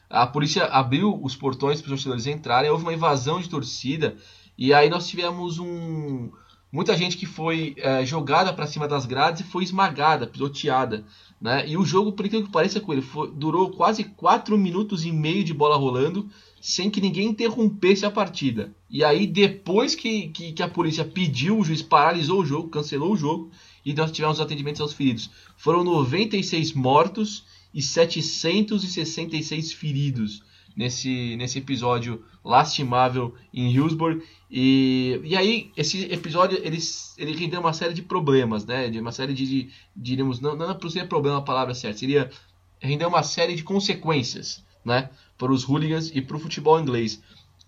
a 0.09 0.25
polícia 0.25 0.65
abriu 0.65 1.21
os 1.21 1.35
portões 1.35 1.81
para 1.81 1.93
os 1.93 2.01
torcedores 2.01 2.25
entrarem, 2.25 2.71
houve 2.71 2.83
uma 2.83 2.93
invasão 2.93 3.39
de 3.39 3.47
torcida 3.47 4.17
e 4.57 4.73
aí 4.73 4.89
nós 4.89 5.07
tivemos 5.07 5.59
um 5.59 6.31
muita 6.71 6.95
gente 6.95 7.17
que 7.17 7.25
foi 7.25 7.75
é, 7.77 8.05
jogada 8.05 8.53
para 8.53 8.67
cima 8.67 8.87
das 8.87 9.05
grades 9.05 9.41
e 9.41 9.49
foi 9.49 9.63
esmagada, 9.63 10.27
pisoteada. 10.27 11.03
Né? 11.41 11.67
E 11.67 11.77
o 11.77 11.85
jogo, 11.85 12.11
por 12.11 12.25
incrível 12.25 12.45
que 12.45 12.51
pareça 12.51 12.79
com 12.79 12.93
ele, 12.93 13.01
foi, 13.01 13.31
durou 13.31 13.69
quase 13.71 14.03
4 14.03 14.57
minutos 14.57 15.05
e 15.05 15.11
meio 15.11 15.43
de 15.43 15.53
bola 15.53 15.77
rolando, 15.77 16.29
sem 16.61 16.89
que 16.89 17.01
ninguém 17.01 17.29
interrompesse 17.29 18.05
a 18.05 18.11
partida. 18.11 18.73
E 18.89 19.03
aí, 19.03 19.25
depois 19.25 19.95
que, 19.95 20.27
que, 20.29 20.51
que, 20.51 20.63
a 20.63 20.67
polícia 20.67 21.05
pediu, 21.05 21.57
o 21.57 21.63
juiz 21.63 21.81
paralisou 21.81 22.41
o 22.41 22.45
jogo, 22.45 22.69
cancelou 22.69 23.13
o 23.13 23.17
jogo, 23.17 23.49
e 23.85 23.93
nós 23.93 24.11
tivemos 24.11 24.41
atendimentos 24.41 24.81
aos 24.81 24.93
feridos. 24.93 25.29
Foram 25.55 25.83
96 25.83 26.73
mortos 26.73 27.45
e 27.73 27.81
766 27.81 29.71
feridos 29.71 30.43
nesse, 30.79 31.35
nesse 31.35 31.59
episódio 31.59 32.23
lastimável 32.41 33.35
em 33.53 33.69
Hillsborough. 33.69 34.21
E, 34.49 35.19
e 35.25 35.35
aí, 35.35 35.73
esse 35.75 36.05
episódio 36.05 36.57
ele, 36.63 36.79
ele 37.17 37.35
rendeu 37.35 37.59
uma 37.59 37.73
série 37.73 37.93
de 37.93 38.01
problemas, 38.01 38.65
né? 38.65 38.89
De 38.89 38.97
uma 38.97 39.11
série 39.11 39.33
de, 39.33 39.45
de 39.45 39.69
diríamos, 39.93 40.39
não, 40.39 40.55
não 40.55 40.79
seria 40.89 41.05
problema 41.05 41.39
a 41.39 41.41
palavra 41.41 41.73
certa, 41.73 41.97
seria 41.97 42.31
render 42.79 43.05
uma 43.05 43.23
série 43.23 43.55
de 43.55 43.63
consequências, 43.63 44.63
né? 44.85 45.09
Para 45.37 45.51
os 45.51 45.65
hooligans 45.67 46.11
e 46.15 46.21
para 46.21 46.37
o 46.37 46.39
futebol 46.39 46.79
inglês. 46.79 47.21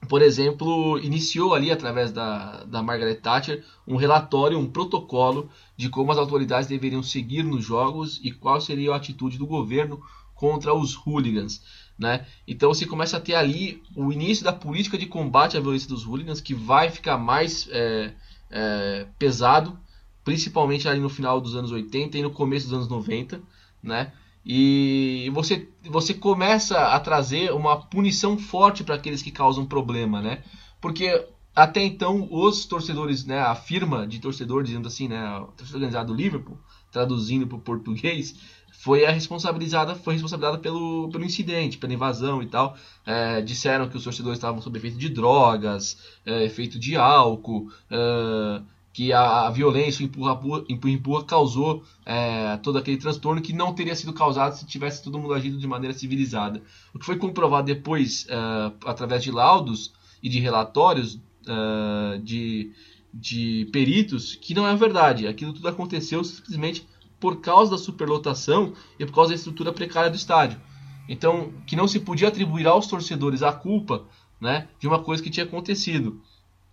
Por 0.07 0.21
exemplo, 0.21 0.97
iniciou 0.99 1.53
ali, 1.53 1.69
através 1.69 2.13
da, 2.13 2.63
da 2.63 2.81
Margaret 2.81 3.15
Thatcher, 3.15 3.61
um 3.85 3.97
relatório, 3.97 4.57
um 4.57 4.71
protocolo 4.71 5.49
de 5.75 5.89
como 5.89 6.13
as 6.13 6.17
autoridades 6.17 6.69
deveriam 6.69 7.03
seguir 7.03 7.43
nos 7.43 7.65
jogos 7.65 8.21
e 8.23 8.31
qual 8.31 8.61
seria 8.61 8.93
a 8.93 8.95
atitude 8.95 9.37
do 9.37 9.45
governo 9.45 10.01
contra 10.33 10.73
os 10.73 10.95
hooligans. 10.95 11.61
Né? 12.01 12.25
Então 12.47 12.73
você 12.73 12.87
começa 12.87 13.17
a 13.17 13.19
ter 13.19 13.35
ali 13.35 13.83
o 13.95 14.11
início 14.11 14.43
da 14.43 14.51
política 14.51 14.97
de 14.97 15.05
combate 15.05 15.55
à 15.55 15.59
violência 15.59 15.87
dos 15.87 16.03
hooligans, 16.03 16.41
que 16.41 16.55
vai 16.55 16.89
ficar 16.89 17.15
mais 17.15 17.69
é, 17.69 18.11
é, 18.49 19.05
pesado, 19.19 19.77
principalmente 20.23 20.89
ali 20.89 20.99
no 20.99 21.09
final 21.09 21.39
dos 21.39 21.55
anos 21.55 21.71
80 21.71 22.17
e 22.17 22.23
no 22.23 22.31
começo 22.31 22.65
dos 22.65 22.73
anos 22.73 22.87
90. 22.87 23.39
Né? 23.83 24.11
E 24.43 25.29
você, 25.31 25.69
você 25.83 26.15
começa 26.15 26.87
a 26.87 26.99
trazer 26.99 27.51
uma 27.51 27.77
punição 27.77 28.35
forte 28.35 28.83
para 28.83 28.95
aqueles 28.95 29.21
que 29.21 29.29
causam 29.29 29.63
problema. 29.63 30.19
Né? 30.23 30.43
Porque 30.81 31.27
até 31.55 31.83
então 31.83 32.27
os 32.31 32.65
torcedores, 32.65 33.25
né, 33.25 33.39
a 33.41 33.53
firma 33.53 34.07
de 34.07 34.19
torcedor, 34.19 34.63
dizendo 34.63 34.87
assim, 34.87 35.07
né, 35.07 35.19
a 35.19 35.41
torcida 35.55 35.77
organizada 35.77 36.07
do 36.07 36.15
Liverpool, 36.15 36.57
traduzindo 36.91 37.47
para 37.47 37.57
o 37.57 37.61
português, 37.61 38.35
foi 38.81 39.05
a 39.05 39.11
responsabilizada, 39.11 39.95
foi 39.95 40.13
responsabilizada 40.13 40.57
pelo, 40.57 41.09
pelo 41.11 41.23
incidente, 41.23 41.77
pela 41.77 41.93
invasão 41.93 42.41
e 42.41 42.47
tal. 42.47 42.75
É, 43.05 43.41
disseram 43.41 43.87
que 43.87 43.95
os 43.95 44.03
torcedores 44.03 44.37
estavam 44.37 44.61
sob 44.61 44.77
efeito 44.77 44.97
de 44.97 45.09
drogas, 45.09 45.97
é, 46.25 46.43
efeito 46.45 46.79
de 46.79 46.95
álcool, 46.95 47.71
é, 47.89 48.61
que 48.93 49.13
a, 49.13 49.47
a, 49.47 49.49
violência, 49.51 50.03
o 50.03 50.05
empurra, 50.05 50.33
empurra, 50.67 50.93
empurra 50.93 51.23
causou 51.23 51.83
é, 52.05 52.57
todo 52.57 52.77
aquele 52.77 52.97
transtorno 52.97 53.41
que 53.41 53.53
não 53.53 53.73
teria 53.73 53.95
sido 53.95 54.13
causado 54.13 54.53
se 54.53 54.65
tivesse 54.65 55.03
todo 55.03 55.19
mundo 55.19 55.33
agido 55.33 55.57
de 55.57 55.67
maneira 55.67 55.95
civilizada. 55.95 56.61
O 56.93 56.99
que 56.99 57.05
foi 57.05 57.17
comprovado 57.17 57.67
depois, 57.67 58.25
é, 58.29 58.71
através 58.85 59.23
de 59.23 59.31
laudos 59.31 59.93
e 60.23 60.27
de 60.29 60.39
relatórios 60.39 61.19
é, 61.47 62.17
de, 62.17 62.71
de 63.13 63.69
peritos, 63.71 64.35
que 64.35 64.53
não 64.53 64.67
é 64.67 64.75
verdade. 64.75 65.27
Aquilo 65.27 65.53
tudo 65.53 65.67
aconteceu 65.67 66.23
simplesmente 66.23 66.85
por 67.21 67.39
causa 67.39 67.71
da 67.71 67.77
superlotação 67.77 68.73
e 68.99 69.05
por 69.05 69.13
causa 69.13 69.29
da 69.29 69.35
estrutura 69.35 69.71
precária 69.71 70.09
do 70.09 70.17
estádio. 70.17 70.59
Então, 71.07 71.53
que 71.67 71.75
não 71.75 71.87
se 71.87 71.99
podia 71.99 72.27
atribuir 72.27 72.67
aos 72.67 72.87
torcedores 72.87 73.43
a 73.43 73.53
culpa 73.53 74.03
né, 74.39 74.67
de 74.79 74.87
uma 74.87 74.99
coisa 74.99 75.21
que 75.21 75.29
tinha 75.29 75.45
acontecido 75.45 76.19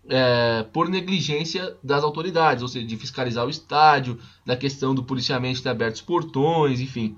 é, 0.09 0.63
por 0.73 0.89
negligência 0.89 1.77
das 1.85 2.03
autoridades, 2.03 2.63
ou 2.63 2.69
seja, 2.69 2.87
de 2.87 2.97
fiscalizar 2.97 3.47
o 3.47 3.51
estádio, 3.51 4.19
da 4.45 4.57
questão 4.57 4.95
do 4.95 5.05
policiamento 5.05 5.63
ter 5.63 5.69
aberto 5.69 5.97
os 5.97 6.01
portões, 6.01 6.81
enfim. 6.81 7.17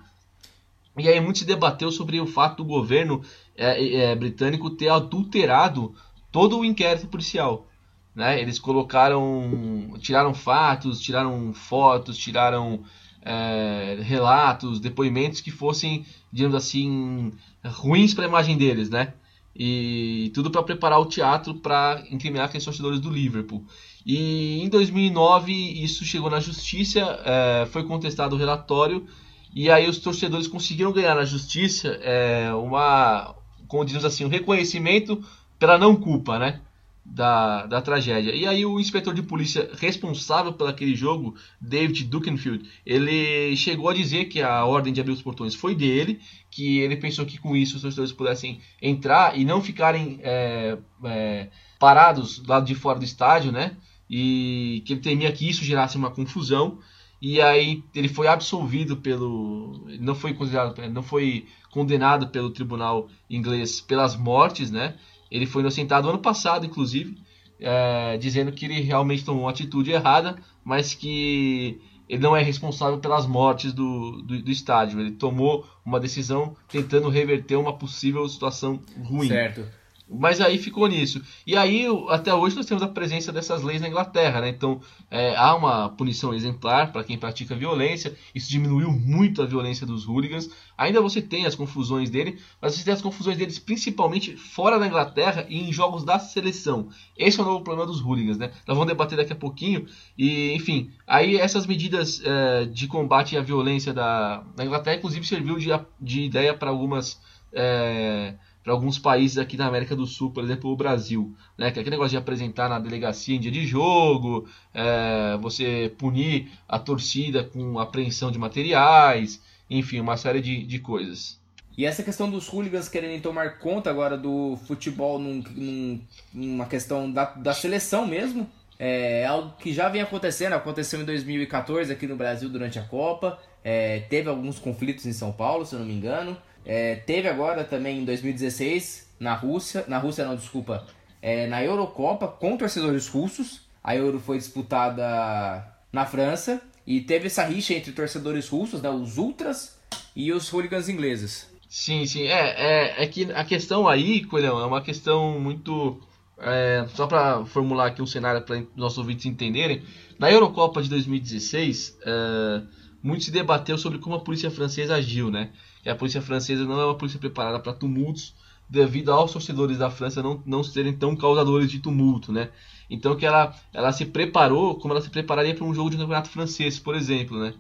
E 0.99 1.09
aí 1.09 1.21
muito 1.21 1.39
se 1.39 1.45
debateu 1.45 1.93
sobre 1.93 2.21
o 2.21 2.27
fato 2.27 2.59
do 2.59 2.65
governo 2.65 3.23
é, 3.57 4.11
é, 4.11 4.17
britânico 4.17 4.71
ter 4.71 4.89
adulterado 4.89 5.95
todo 6.33 6.59
o 6.59 6.65
inquérito 6.65 7.07
policial. 7.07 7.69
Né? 8.13 8.41
Eles 8.41 8.59
colocaram, 8.59 9.95
tiraram 10.01 10.35
fatos, 10.35 11.01
tiraram 11.01 11.55
fotos, 11.55 12.19
tiraram 12.19 12.83
é, 13.23 13.99
relatos, 14.03 14.81
depoimentos 14.81 15.41
que 15.41 15.51
fossem, 15.51 16.05
digamos 16.33 16.57
assim, 16.57 17.33
ruins 17.65 18.15
para 18.15 18.25
a 18.25 18.29
imagem 18.29 18.57
deles, 18.57 18.91
né? 18.91 19.15
E 19.55 20.31
tudo 20.35 20.51
para 20.51 20.63
preparar 20.63 21.01
o 21.01 21.07
teatro 21.07 21.55
para 21.55 22.05
incriminar 22.11 22.47
aqueles 22.47 22.65
torcedores 22.65 23.01
do 23.01 23.11
Liverpool. 23.11 23.65
E 24.07 24.63
em 24.63 24.69
2009 24.69 25.53
isso 25.53 26.05
chegou 26.05 26.31
na 26.31 26.41
justiça, 26.41 27.01
é, 27.25 27.67
foi 27.71 27.85
contestado 27.85 28.35
o 28.35 28.39
relatório 28.39 29.07
e 29.55 29.71
aí 29.71 29.89
os 29.89 29.99
torcedores 29.99 30.47
conseguiram 30.47 30.93
ganhar 30.93 31.15
na 31.15 31.25
justiça 31.25 31.89
é, 32.03 32.53
uma, 32.55 33.35
como 33.67 33.85
dizemos 33.85 34.05
assim, 34.05 34.25
um 34.25 34.29
reconhecimento 34.29 35.23
pela 35.59 35.77
não 35.77 35.97
culpa, 35.97 36.39
né? 36.39 36.61
Da, 37.05 37.67
da 37.67 37.81
tragédia. 37.81 38.35
E 38.35 38.47
aí 38.47 38.65
o 38.65 38.79
inspetor 38.79 39.15
de 39.15 39.23
polícia 39.23 39.71
responsável 39.79 40.53
por 40.53 40.69
aquele 40.69 40.95
jogo, 40.95 41.35
David 41.61 42.05
Dukenfield, 42.05 42.69
ele 42.85 43.57
chegou 43.57 43.89
a 43.89 43.95
dizer 43.95 44.27
que 44.27 44.43
a 44.43 44.65
ordem 44.65 44.93
de 44.93 45.01
abrir 45.01 45.13
os 45.13 45.23
portões 45.23 45.55
foi 45.55 45.75
dele, 45.75 46.21
que 46.51 46.79
ele 46.79 46.97
pensou 46.97 47.27
que 47.27 47.39
com 47.39 47.57
isso 47.57 47.77
os 47.77 47.83
torcedores 47.83 48.13
pudessem 48.13 48.61
entrar 48.81 49.39
e 49.39 49.45
não 49.45 49.63
ficarem 49.63 50.21
é, 50.23 50.79
é, 51.05 51.49
parados 51.79 52.39
do 52.39 52.49
lado 52.49 52.67
de 52.67 52.75
fora 52.75 52.99
do 52.99 53.05
estádio, 53.05 53.51
né? 53.51 53.77
E 54.09 54.83
que 54.85 54.93
ele 54.93 55.01
temia 55.01 55.33
que 55.33 55.49
isso 55.49 55.65
gerasse 55.65 55.97
uma 55.97 56.11
confusão. 56.11 56.79
E 57.23 57.41
aí 57.41 57.85
ele 57.95 58.09
foi 58.09 58.27
absolvido 58.27 58.97
pelo, 58.97 59.87
não 60.01 60.15
foi 60.15 60.33
considerado, 60.33 60.77
não 60.89 61.03
foi 61.03 61.47
condenado 61.71 62.29
pelo 62.29 62.51
tribunal 62.51 63.09
inglês 63.29 63.81
pelas 63.81 64.17
mortes, 64.17 64.71
né? 64.71 64.97
Ele 65.31 65.47
foi 65.47 65.63
inocentado 65.63 66.09
ano 66.09 66.19
passado, 66.19 66.67
inclusive, 66.67 67.17
é, 67.59 68.17
dizendo 68.19 68.53
que 68.53 68.65
ele 68.65 68.81
realmente 68.81 69.25
tomou 69.25 69.45
uma 69.45 69.51
atitude 69.51 69.91
errada, 69.91 70.37
mas 70.65 70.95
que 70.95 71.81
ele 72.09 72.23
não 72.23 72.37
é 72.37 72.43
responsável 72.43 72.99
pelas 72.99 73.27
mortes 73.27 73.73
do, 73.73 74.23
do, 74.23 74.43
do, 74.43 74.51
estádio. 74.51 74.99
Ele 74.99 75.13
tomou 75.13 75.65
uma 75.85 76.01
decisão 76.01 76.57
tentando 76.69 77.09
reverter 77.09 77.57
uma 77.57 77.79
possível 77.79 78.29
situação 78.29 78.81
ruim. 79.05 79.29
Certo. 79.29 79.65
Mas 80.13 80.41
aí 80.41 80.59
ficou 80.59 80.89
nisso. 80.89 81.23
E 81.47 81.57
aí, 81.57 81.87
até 82.09 82.35
hoje, 82.35 82.57
nós 82.57 82.67
temos 82.67 82.83
a 82.83 82.89
presença 82.89 83.31
dessas 83.31 83.63
leis 83.63 83.81
na 83.81 83.87
Inglaterra, 83.87 84.41
né? 84.41 84.49
Então, 84.49 84.81
é, 85.09 85.37
há 85.37 85.55
uma 85.55 85.89
punição 85.91 86.35
exemplar 86.35 86.91
para 86.91 87.05
quem 87.05 87.17
pratica 87.17 87.55
violência. 87.55 88.17
Isso 88.35 88.51
diminuiu 88.51 88.91
muito 88.91 89.41
a 89.41 89.47
violência 89.47 89.87
dos 89.87 90.05
hooligans. 90.05 90.51
Ainda 90.77 91.01
você 91.01 91.23
tem 91.23 91.47
as 91.47 91.55
confusões 91.55 92.11
dele, 92.11 92.41
mas 92.61 92.75
você 92.75 92.85
tem 92.85 92.93
as 92.93 93.01
confusões 93.03 93.39
deles 93.39 93.59
principalmente 93.59 94.37
fora 94.37 94.79
da 94.79 94.87
Inglaterra 94.87 95.47
e 95.49 95.69
em 95.69 95.73
jogos 95.73 96.05
da 96.05 96.19
seleção. 96.19 96.89
Esse 97.17 97.39
é 97.39 97.43
o 97.43 97.47
novo 97.47 97.63
problema 97.63 97.87
dos 97.87 98.01
hooligans, 98.01 98.37
né? 98.37 98.51
Nós 98.67 98.77
vamos 98.77 98.87
debater 98.87 99.17
daqui 99.17 99.33
a 99.33 99.37
pouquinho. 99.37 99.87
E, 100.19 100.53
enfim, 100.55 100.91
aí 101.07 101.37
essas 101.37 101.67
medidas 101.67 102.21
é, 102.25 102.65
de 102.65 102.89
combate 102.89 103.37
à 103.37 103.43
violência 103.43 103.93
da, 103.93 104.43
da 104.57 104.65
Inglaterra, 104.65 104.97
inclusive, 104.97 105.25
serviu 105.25 105.57
de, 105.57 105.69
de 106.01 106.23
ideia 106.23 106.53
para 106.53 106.71
algumas. 106.71 107.21
É, 107.53 108.35
para 108.63 108.73
alguns 108.73 108.99
países 108.99 109.39
aqui 109.39 109.57
da 109.57 109.67
América 109.67 109.97
do 109.97 110.07
Sul, 110.07 110.31
por 110.31 110.45
exemplo, 110.45 110.71
o 110.71 110.77
Brasil, 110.77 111.35
né? 111.57 111.71
Que 111.71 111.79
é 111.79 111.81
aquele 111.81 111.97
negócio 111.97 112.11
de 112.11 112.17
apresentar 112.17 112.69
na 112.69 112.79
delegacia 112.79 113.35
em 113.35 113.41
dia 113.41 113.51
de 113.51 113.67
jogo, 113.67 114.47
é, 114.75 115.37
você 115.41 115.93
punir 115.99 116.51
a 116.69 116.79
torcida 116.79 117.45
com 117.45 117.79
apreensão 117.79 118.31
de 118.31 118.39
materiais, 118.39 119.43
enfim, 119.69 120.01
uma 120.01 120.17
série 120.17 120.41
de, 120.41 120.65
de 120.65 120.79
coisas. 120.79 121.41
E 121.77 121.87
essa 121.87 122.03
questão 122.03 122.29
dos 122.29 122.47
hooligans 122.49 122.89
querendo 122.89 123.23
tomar 123.23 123.59
conta 123.59 123.89
agora 123.89 124.19
do 124.19 124.59
futebol 124.67 125.19
num, 125.19 125.43
num, 125.57 126.01
numa 126.35 126.67
questão 126.67 127.11
da, 127.11 127.25
da 127.25 127.55
seleção 127.55 128.07
mesmo, 128.07 128.47
é 128.79 129.25
algo 129.25 129.55
que 129.59 129.73
já 129.73 129.89
vem 129.89 130.03
acontecendo, 130.03 130.55
aconteceu 130.55 131.01
em 131.01 131.05
2014 131.05 131.93
aqui 131.93 132.07
no 132.07 132.17
Brasil 132.17 132.49
durante 132.49 132.79
a 132.79 132.83
Copa, 132.83 133.39
é, 133.63 134.01
teve 134.01 134.29
alguns 134.29 134.59
conflitos 134.59 135.07
em 135.07 135.13
São 135.13 135.33
Paulo, 135.33 135.65
se 135.65 135.75
eu 135.75 135.79
não 135.79 135.87
me 135.87 135.95
engano, 135.95 136.37
é, 136.65 136.97
teve 136.97 137.29
agora 137.29 137.65
também 137.65 138.01
em 138.01 138.05
2016 138.05 139.11
na 139.19 139.35
Rússia, 139.35 139.85
na 139.89 139.99
Rússia 139.99 140.25
não, 140.25 140.37
desculpa, 140.37 140.87
é, 141.21 141.47
na 141.47 141.63
Eurocopa 141.63 142.29
com 142.29 142.57
torcedores 142.57 143.09
russos. 143.09 143.69
A 143.83 143.97
Euro 143.97 144.21
foi 144.21 144.37
disputada 144.37 145.67
na 145.93 146.05
França 146.07 146.61
e 146.87 147.01
teve 147.01 147.27
essa 147.27 147.45
rixa 147.45 147.75
entre 147.75 147.93
torcedores 147.93 148.49
russos, 148.49 148.83
né, 148.83 148.91
os 148.91 149.17
ultras 149.19 149.79
e 150.15 150.33
os 150.33 150.53
hooligans 150.53 150.89
ingleses. 150.89 151.51
Sim, 151.69 152.05
sim. 152.05 152.25
É, 152.25 152.97
é, 152.99 153.05
é 153.05 153.07
que 153.07 153.31
a 153.33 153.45
questão 153.45 153.87
aí, 153.87 154.25
Coelhão, 154.25 154.59
é 154.61 154.67
uma 154.67 154.83
questão 154.83 155.39
muito. 155.39 156.01
É, 156.43 156.87
só 156.95 157.07
para 157.07 157.45
formular 157.45 157.87
aqui 157.87 158.03
um 158.03 158.07
cenário 158.07 158.43
para 158.43 158.63
nossos 158.75 158.99
ouvintes 158.99 159.27
entenderem. 159.27 159.83
Na 160.19 160.33
Eurocopa 160.33 160.83
de 160.83 160.89
2016, 160.89 161.99
é, 162.05 162.63
muito 163.03 163.25
se 163.25 163.31
debateu 163.31 163.79
sobre 163.79 163.99
como 163.99 164.17
a 164.17 164.21
polícia 164.21 164.51
francesa 164.51 164.97
agiu, 164.97 165.31
né? 165.31 165.51
E 165.85 165.91
a 165.91 165.95
polícia 165.95 166.21
francesa 166.21 166.65
não 166.65 166.81
é 166.81 166.85
uma 166.85 166.97
polícia 166.97 167.19
preparada 167.19 167.59
para 167.59 167.73
tumultos 167.73 168.35
devido 168.69 169.13
aos 169.13 169.33
torcedores 169.33 169.79
da 169.79 169.91
França 169.91 170.23
não, 170.23 170.41
não 170.47 170.63
serem 170.63 170.97
tão 170.97 171.17
causadores 171.17 171.71
de 171.71 171.81
tumulto, 171.81 172.31
né? 172.33 172.51
Então 172.89 173.17
que 173.17 173.27
ela, 173.27 173.55
ela 173.73 173.93
se 173.93 174.07
preparou 174.07 174.77
como 174.77 174.95
ela 174.95 175.01
se 175.01 175.11
prepararia 175.11 175.55
para 175.55 175.65
um 175.65 175.75
jogo 175.75 175.91
de 175.91 175.97
campeonato 175.97 176.29
francês, 176.29 176.79
por 176.79 176.95
exemplo, 176.95 177.39
né? 177.39 177.55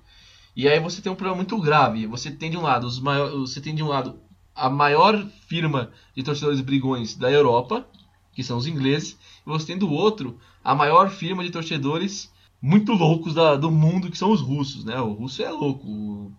E 0.54 0.68
aí 0.68 0.78
você 0.78 1.02
tem 1.02 1.10
um 1.10 1.16
problema 1.16 1.36
muito 1.36 1.58
grave. 1.60 2.06
Você 2.06 2.30
tem 2.30 2.50
de 2.50 2.56
um 2.56 2.62
lado 2.62 2.86
os 2.86 3.00
maiores, 3.00 3.34
você 3.34 3.60
tem 3.60 3.74
de 3.74 3.82
um 3.82 3.88
lado 3.88 4.20
a 4.54 4.68
maior 4.68 5.26
firma 5.48 5.90
de 6.14 6.22
torcedores 6.22 6.60
brigões 6.60 7.16
da 7.16 7.30
Europa, 7.30 7.86
que 8.32 8.44
são 8.44 8.58
os 8.58 8.66
ingleses, 8.66 9.18
e 9.46 9.48
você 9.48 9.66
tem 9.66 9.78
do 9.78 9.90
outro 9.90 10.38
a 10.62 10.74
maior 10.74 11.10
firma 11.10 11.42
de 11.42 11.50
torcedores 11.50 12.30
muito 12.60 12.92
loucos 12.92 13.34
da, 13.34 13.56
do 13.56 13.70
mundo, 13.70 14.10
que 14.10 14.18
são 14.18 14.30
os 14.30 14.40
russos, 14.40 14.84
né? 14.84 15.00
O 15.00 15.12
russo 15.12 15.42
é 15.42 15.50
louco. 15.50 16.32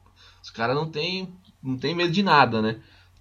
Os 0.43 0.49
caras 0.49 0.75
não 0.75 0.89
tem, 0.89 1.33
não 1.63 1.77
tem 1.77 1.95
medo 1.95 2.11
de 2.11 2.23
nada, 2.23 2.61
né? 2.61 2.77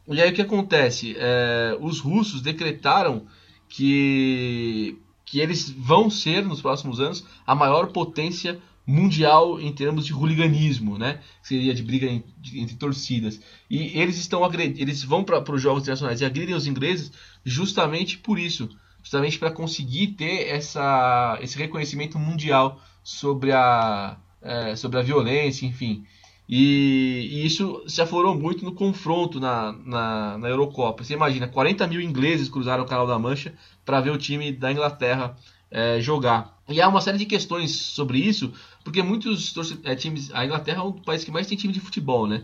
E 0.09 0.21
aí 0.21 0.31
o 0.31 0.35
que 0.35 0.43
acontece? 0.43 1.15
É, 1.19 1.77
os 1.81 2.01
russos 2.01 2.41
decretaram 2.41 3.27
que, 3.69 4.99
que 5.25 5.39
eles 5.41 5.71
vão 5.71 6.11
ser, 6.11 6.45
nos 6.45 6.61
próximos 6.61 7.01
anos, 7.01 7.25
a 7.47 7.55
maior 7.55 7.89
potência 7.89 8.61
mundial 8.87 9.61
em 9.61 9.73
termos 9.73 10.05
de 10.05 10.13
hooliganismo, 10.13 10.99
né? 10.99 11.21
Seria 11.43 11.73
de 11.73 11.83
briga 11.83 12.07
entre 12.09 12.75
torcidas. 12.75 13.41
E 13.71 13.99
eles 13.99 14.17
estão 14.19 14.43
eles 14.55 15.05
vão 15.05 15.23
para 15.23 15.53
os 15.53 15.63
jogos 15.63 15.83
internacionais 15.83 16.21
e 16.21 16.25
agridem 16.25 16.55
os 16.55 16.67
ingleses 16.67 17.13
justamente 17.45 18.19
por 18.19 18.39
isso, 18.39 18.69
justamente 19.03 19.39
para 19.39 19.53
conseguir 19.53 20.09
ter 20.09 20.49
essa, 20.49 21.39
esse 21.41 21.57
reconhecimento 21.57 22.19
mundial 22.19 22.83
sobre 23.03 23.53
a, 23.53 24.17
é, 24.43 24.75
sobre 24.75 24.99
a 24.99 25.03
violência, 25.03 25.67
enfim. 25.67 26.05
E, 26.53 27.29
e, 27.31 27.47
isso 27.47 27.81
se 27.87 28.03
aflorou 28.03 28.35
muito 28.35 28.65
no 28.65 28.73
confronto 28.73 29.39
na, 29.39 29.73
na, 29.85 30.37
na, 30.37 30.49
Eurocopa. 30.49 31.05
Você 31.05 31.15
imagina, 31.15 31.47
40 31.47 31.87
mil 31.87 32.01
ingleses 32.01 32.49
cruzaram 32.49 32.83
o 32.83 32.87
Canal 32.87 33.07
da 33.07 33.17
Mancha 33.17 33.55
para 33.85 34.01
ver 34.01 34.11
o 34.11 34.19
time 34.19 34.51
da 34.51 34.73
Inglaterra 34.73 35.37
é, 35.71 36.01
jogar. 36.01 36.59
E 36.69 36.81
há 36.81 36.89
uma 36.89 37.01
série 37.01 37.19
de 37.19 37.27
questões 37.27 37.71
sobre 37.71 38.19
isso, 38.19 38.53
porque 38.83 39.01
muitos 39.01 39.55
é, 39.85 39.95
times. 39.95 40.35
A 40.35 40.45
Inglaterra 40.45 40.81
é 40.81 40.83
um 40.83 40.93
país 40.93 41.23
que 41.23 41.31
mais 41.31 41.47
tem 41.47 41.57
time 41.57 41.73
de 41.73 41.79
futebol, 41.79 42.27
né? 42.27 42.43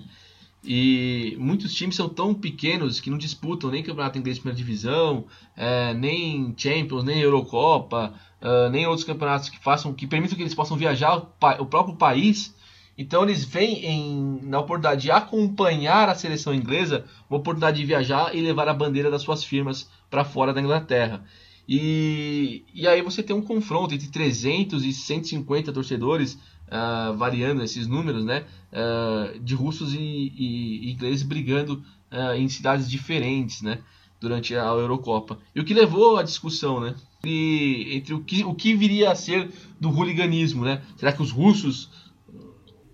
E 0.65 1.37
muitos 1.41 1.75
times 1.75 1.97
são 1.97 2.09
tão 2.09 2.33
pequenos 2.33 3.01
que 3.01 3.11
não 3.11 3.19
disputam 3.19 3.71
nem 3.71 3.83
campeonato 3.83 4.19
inglês 4.19 4.37
de 4.37 4.43
primeira 4.43 4.57
divisão, 4.57 5.25
é, 5.57 5.95
nem 5.95 6.55
Champions, 6.57 7.03
nem 7.03 7.21
Eurocopa, 7.21 8.15
uh, 8.41 8.71
nem 8.71 8.87
outros 8.87 9.05
campeonatos 9.05 9.49
que 9.49 9.59
façam, 9.59 9.93
que 9.93 10.07
permitam 10.07 10.37
que 10.37 10.43
eles 10.43 10.55
possam 10.55 10.77
viajar 10.77 11.19
o, 11.19 11.29
o 11.61 11.67
próprio 11.67 11.97
país. 11.97 12.55
Então 12.99 13.23
eles 13.23 13.45
vêm 13.45 13.85
em, 13.85 14.41
na 14.43 14.59
oportunidade 14.59 15.03
de 15.03 15.11
acompanhar 15.11 16.09
a 16.09 16.15
seleção 16.15 16.55
inglesa, 16.55 17.05
uma 17.29 17.39
oportunidade 17.39 17.77
de 17.77 17.85
viajar 17.85 18.35
e 18.35 18.41
levar 18.41 18.69
a 18.69 18.75
bandeira 18.75 19.11
das 19.11 19.23
suas 19.23 19.45
firmas 19.45 19.89
para 20.09 20.25
fora 20.25 20.53
da 20.53 20.61
Inglaterra. 20.61 21.23
E, 21.69 22.63
e 22.73 22.87
aí 22.87 23.03
você 23.03 23.23
tem 23.23 23.35
um 23.35 23.43
confronto 23.43 23.95
entre 23.95 24.09
300 24.09 24.85
e 24.85 24.93
150 24.93 25.73
torcedores, 25.73 26.35
uh, 26.69 27.17
variando 27.17 27.63
esses 27.63 27.87
números, 27.87 28.25
né, 28.25 28.45
uh, 28.73 29.39
de 29.41 29.55
russos 29.55 29.93
e, 29.93 29.99
e, 29.99 30.89
e 30.89 30.93
ingleses 30.93 31.23
brigando 31.23 31.83
uh, 32.13 32.35
em 32.37 32.49
cidades 32.49 32.89
diferentes, 32.89 33.63
né, 33.63 33.81
durante 34.21 34.55
a 34.55 34.65
Eurocopa. 34.65 35.39
E 35.55 35.61
o 35.61 35.65
que 35.65 35.75
levou 35.75 36.17
à 36.17 36.23
discussão, 36.23 36.81
né, 36.81 36.95
entre, 37.19 37.97
entre 37.97 38.15
o, 38.15 38.21
que, 38.21 38.45
o 38.45 38.55
que 38.55 38.75
viria 38.75 39.11
a 39.11 39.17
ser 39.17 39.51
do 39.81 39.91
hooliganismo, 39.91 40.65
né? 40.65 40.83
Será 40.97 41.13
que 41.13 41.23
os 41.23 41.31
russos... 41.31 42.06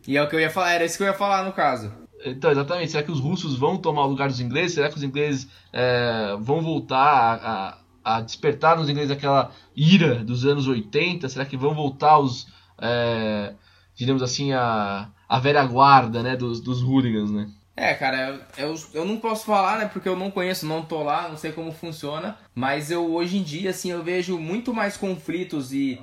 E 0.07 0.17
é 0.17 0.23
o 0.23 0.29
que 0.29 0.35
eu 0.35 0.41
ia 0.41 0.51
falar, 0.51 0.73
era 0.73 0.85
isso 0.85 0.97
que 0.97 1.03
eu 1.03 1.09
ia 1.09 1.15
falar 1.15 1.45
no 1.45 1.53
caso. 1.53 1.93
Então, 2.25 2.51
exatamente. 2.51 2.93
Será 2.93 3.03
que 3.03 3.11
os 3.11 3.21
russos 3.21 3.57
vão 3.57 3.77
tomar 3.77 4.05
o 4.05 4.09
lugar 4.09 4.29
dos 4.29 4.41
ingleses? 4.41 4.75
Será 4.75 4.89
que 4.89 4.97
os 4.97 5.03
ingleses 5.03 5.49
é, 5.73 6.37
vão 6.41 6.63
voltar 6.63 6.99
a, 7.05 7.79
a 8.05 8.21
despertar 8.21 8.77
nos 8.77 8.89
ingleses 8.89 9.11
aquela 9.11 9.51
ira 9.75 10.17
dos 10.25 10.45
anos 10.45 10.67
80? 10.69 11.29
Será 11.29 11.45
que 11.45 11.57
vão 11.57 11.75
voltar 11.75 12.19
os, 12.19 12.47
é, 12.81 13.55
digamos 13.95 14.23
assim, 14.23 14.53
a, 14.53 15.09
a 15.29 15.39
velha 15.39 15.65
guarda 15.65 16.23
né, 16.23 16.37
dos, 16.37 16.61
dos 16.61 16.83
hooligans, 16.83 17.31
né? 17.31 17.49
É, 17.75 17.95
cara, 17.95 18.47
eu, 18.59 18.79
eu 18.93 19.05
não 19.05 19.17
posso 19.17 19.47
falar, 19.47 19.79
né, 19.79 19.91
porque 19.91 20.09
eu 20.09 20.15
não 20.15 20.31
conheço, 20.31 20.67
não 20.67 20.83
tô 20.83 21.03
lá, 21.03 21.29
não 21.29 21.39
sei 21.39 21.53
como 21.53 21.73
funciona, 21.73 22.37
mas 22.55 22.91
eu 22.91 23.15
hoje 23.15 23.39
em 23.39 23.43
dia, 23.43 23.71
assim, 23.71 23.91
eu 23.91 24.03
vejo 24.03 24.39
muito 24.39 24.75
mais 24.75 24.99
conflitos 24.99 25.73
e, 25.73 25.99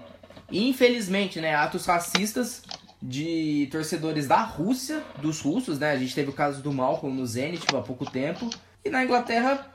infelizmente, 0.51 1.39
né, 1.39 1.53
atos 1.53 1.85
racistas 1.85 2.63
de 3.01 3.67
torcedores 3.71 4.27
da 4.27 4.43
Rússia, 4.43 5.03
dos 5.21 5.39
russos, 5.39 5.79
né, 5.79 5.91
a 5.91 5.97
gente 5.97 6.13
teve 6.13 6.29
o 6.29 6.33
caso 6.33 6.61
do 6.61 6.73
Malcolm 6.73 7.15
no 7.15 7.25
Zenit 7.25 7.65
há 7.75 7.81
pouco 7.81 8.09
tempo, 8.09 8.49
e 8.83 8.89
na 8.89 9.03
Inglaterra 9.03 9.73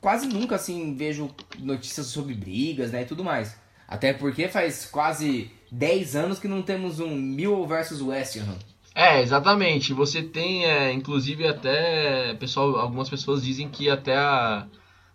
quase 0.00 0.26
nunca 0.26 0.56
assim 0.56 0.94
vejo 0.94 1.30
notícias 1.58 2.06
sobre 2.06 2.34
brigas, 2.34 2.92
né, 2.92 3.02
e 3.02 3.06
tudo 3.06 3.24
mais. 3.24 3.56
Até 3.88 4.12
porque 4.12 4.48
faz 4.48 4.86
quase 4.86 5.50
10 5.70 6.16
anos 6.16 6.38
que 6.38 6.48
não 6.48 6.62
temos 6.62 7.00
um 7.00 7.14
Millwall 7.14 7.66
versus 7.66 8.00
West 8.00 8.36
Ham. 8.36 8.56
É, 8.94 9.22
exatamente. 9.22 9.92
Você 9.92 10.22
tem, 10.22 10.66
é, 10.66 10.92
inclusive, 10.92 11.46
até 11.46 12.34
pessoal, 12.34 12.76
algumas 12.76 13.08
pessoas 13.08 13.42
dizem 13.42 13.68
que 13.68 13.88
até 13.88 14.16
a, 14.16 14.66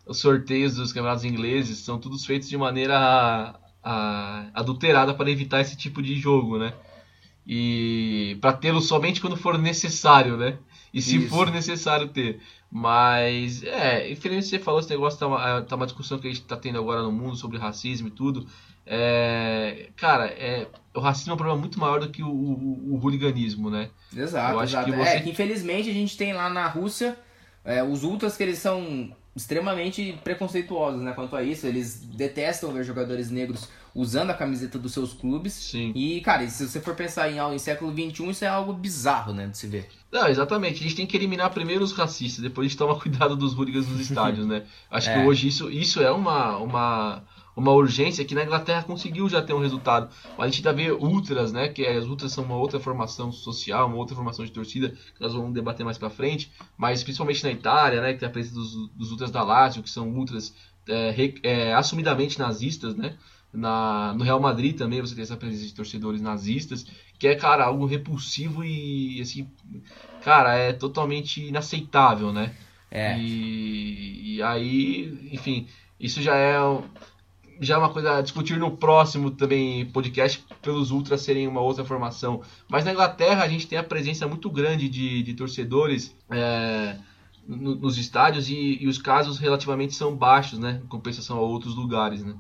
os 0.05 0.19
sorteios 0.19 0.75
dos 0.75 0.91
campeonatos 0.91 1.25
ingleses 1.25 1.79
são 1.79 1.99
todos 1.99 2.25
feitos 2.25 2.49
de 2.49 2.57
maneira 2.57 2.97
a, 2.97 3.55
a, 3.83 4.49
adulterada 4.53 5.13
para 5.13 5.29
evitar 5.29 5.61
esse 5.61 5.77
tipo 5.77 6.01
de 6.01 6.15
jogo, 6.15 6.57
né? 6.57 6.73
E 7.47 8.37
para 8.41 8.51
tê-lo 8.53 8.81
somente 8.81 9.21
quando 9.21 9.37
for 9.37 9.57
necessário, 9.57 10.35
né? 10.35 10.57
E 10.93 11.01
se 11.01 11.17
Isso. 11.17 11.29
for 11.29 11.49
necessário 11.49 12.09
ter. 12.09 12.41
Mas, 12.69 13.63
é, 13.63 14.11
infelizmente 14.11 14.47
você 14.47 14.59
falou 14.59 14.81
esse 14.81 14.89
negócio, 14.89 15.17
tá 15.17 15.27
uma, 15.27 15.61
tá 15.61 15.75
uma 15.75 15.85
discussão 15.85 16.19
que 16.19 16.27
a 16.27 16.29
gente 16.29 16.43
tá 16.43 16.57
tendo 16.57 16.77
agora 16.77 17.01
no 17.01 17.11
mundo 17.11 17.37
sobre 17.37 17.57
racismo 17.57 18.09
e 18.09 18.11
tudo. 18.11 18.45
É, 18.85 19.89
cara, 19.95 20.25
é, 20.27 20.67
o 20.93 20.99
racismo 20.99 21.31
é 21.31 21.33
um 21.33 21.37
problema 21.37 21.59
muito 21.59 21.79
maior 21.79 22.01
do 22.01 22.09
que 22.09 22.21
o, 22.21 22.29
o, 22.29 22.93
o 22.93 22.99
hooliganismo, 23.01 23.69
né? 23.69 23.89
Exato, 24.15 24.61
exato. 24.61 24.91
Que 24.91 24.97
você... 24.97 25.09
É 25.09 25.19
que 25.21 25.29
infelizmente 25.29 25.89
a 25.89 25.93
gente 25.93 26.17
tem 26.17 26.33
lá 26.33 26.49
na 26.49 26.67
Rússia 26.67 27.17
é, 27.63 27.83
os 27.83 28.03
ultras 28.03 28.35
que 28.35 28.43
eles 28.43 28.59
são 28.59 29.13
extremamente 29.35 30.17
preconceituosos 30.23 31.01
né, 31.01 31.13
quanto 31.13 31.35
a 31.35 31.43
isso. 31.43 31.67
Eles 31.67 31.99
detestam 31.99 32.71
ver 32.73 32.83
jogadores 32.83 33.29
negros 33.29 33.69
usando 33.97 34.29
a 34.29 34.33
camiseta 34.35 34.77
dos 34.77 34.93
seus 34.93 35.11
clubes. 35.11 35.53
Sim. 35.53 35.91
E, 35.95 36.21
cara, 36.21 36.47
se 36.47 36.67
você 36.67 36.79
for 36.79 36.93
pensar 36.93 37.31
em, 37.31 37.39
em 37.39 37.57
século 37.57 37.91
XXI, 37.91 38.29
isso 38.29 38.45
é 38.45 38.47
algo 38.47 38.71
bizarro, 38.71 39.33
né, 39.33 39.47
de 39.47 39.57
se 39.57 39.65
ver. 39.65 39.89
Não, 40.11 40.27
exatamente. 40.27 40.79
A 40.79 40.83
gente 40.83 40.95
tem 40.95 41.07
que 41.07 41.17
eliminar 41.17 41.49
primeiro 41.49 41.83
os 41.83 41.91
racistas, 41.91 42.43
depois 42.43 42.67
a 42.67 42.69
gente 42.69 42.77
toma 42.77 42.95
cuidado 43.01 43.35
dos 43.35 43.53
hooligans 43.53 43.87
nos 43.87 43.99
estádios, 43.99 44.45
né? 44.45 44.63
Acho 44.89 45.09
é. 45.09 45.13
que 45.13 45.27
hoje 45.27 45.47
isso, 45.47 45.71
isso 45.71 45.99
é 45.99 46.11
uma, 46.11 46.57
uma, 46.57 47.23
uma 47.55 47.71
urgência 47.71 48.23
que 48.23 48.35
na 48.35 48.43
Inglaterra 48.43 48.83
conseguiu 48.83 49.27
já 49.27 49.41
ter 49.41 49.53
um 49.53 49.59
resultado. 49.59 50.09
A 50.37 50.45
gente 50.45 50.59
ainda 50.59 50.73
vê 50.73 50.91
ultras, 50.91 51.51
né? 51.51 51.67
Que 51.67 51.85
as 51.87 52.05
ultras 52.05 52.31
são 52.31 52.43
uma 52.43 52.55
outra 52.55 52.79
formação 52.79 53.31
social, 53.31 53.87
uma 53.87 53.97
outra 53.97 54.15
formação 54.15 54.45
de 54.45 54.51
torcida, 54.51 54.89
que 54.89 55.19
nós 55.19 55.33
vamos 55.33 55.53
debater 55.53 55.83
mais 55.83 55.97
pra 55.97 56.11
frente. 56.11 56.51
Mas 56.77 57.03
principalmente 57.03 57.43
na 57.43 57.51
Itália, 57.51 57.99
né? 57.99 58.13
Que 58.13 58.19
tem 58.19 58.29
a 58.29 58.31
presença 58.31 58.55
dos, 58.55 58.89
dos 58.91 59.11
ultras 59.11 59.31
da 59.31 59.43
Lazio, 59.43 59.81
que 59.81 59.89
são 59.89 60.07
ultras 60.07 60.53
é, 60.87 61.33
é, 61.43 61.73
assumidamente 61.73 62.39
nazistas, 62.39 62.95
né? 62.95 63.17
Na, 63.53 64.13
no 64.13 64.23
Real 64.23 64.39
Madrid 64.39 64.77
também 64.77 65.01
você 65.01 65.15
tem 65.15 65.23
essa 65.23 65.37
presença 65.37 65.65
de 65.65 65.73
torcedores 65.73 66.21
nazistas, 66.21 66.85
que 67.17 67.27
é, 67.27 67.35
cara, 67.35 67.65
algo 67.65 67.85
repulsivo 67.85 68.63
e, 68.63 69.19
assim, 69.21 69.49
cara, 70.23 70.55
é 70.55 70.73
totalmente 70.73 71.47
inaceitável, 71.47 72.31
né? 72.31 72.53
É. 72.91 73.17
E, 73.17 74.35
e 74.35 74.43
aí, 74.43 75.29
enfim, 75.31 75.67
isso 75.99 76.21
já 76.21 76.35
é, 76.35 76.57
já 77.59 77.75
é 77.75 77.77
uma 77.77 77.89
coisa 77.89 78.17
a 78.17 78.21
discutir 78.21 78.57
no 78.57 78.77
próximo 78.77 79.31
também 79.31 79.85
podcast, 79.87 80.43
pelos 80.61 80.91
ultras 80.91 81.21
serem 81.21 81.47
uma 81.47 81.61
outra 81.61 81.83
formação. 81.83 82.41
Mas 82.69 82.85
na 82.85 82.91
Inglaterra 82.91 83.43
a 83.43 83.49
gente 83.49 83.67
tem 83.67 83.77
a 83.77 83.83
presença 83.83 84.27
muito 84.27 84.49
grande 84.49 84.87
de, 84.87 85.23
de 85.23 85.33
torcedores. 85.33 86.15
É, 86.29 86.97
nos 87.47 87.97
estádios 87.97 88.49
e, 88.49 88.77
e, 88.81 88.87
os 88.87 88.97
casos 88.97 89.39
relativamente 89.39 89.95
são 89.95 90.13
baixos, 90.13 90.59
né, 90.59 90.81
em 90.83 90.87
compensação 90.87 91.37
a 91.37 91.41
outros 91.41 91.75
lugares, 91.75 92.21
né. 92.21 92.35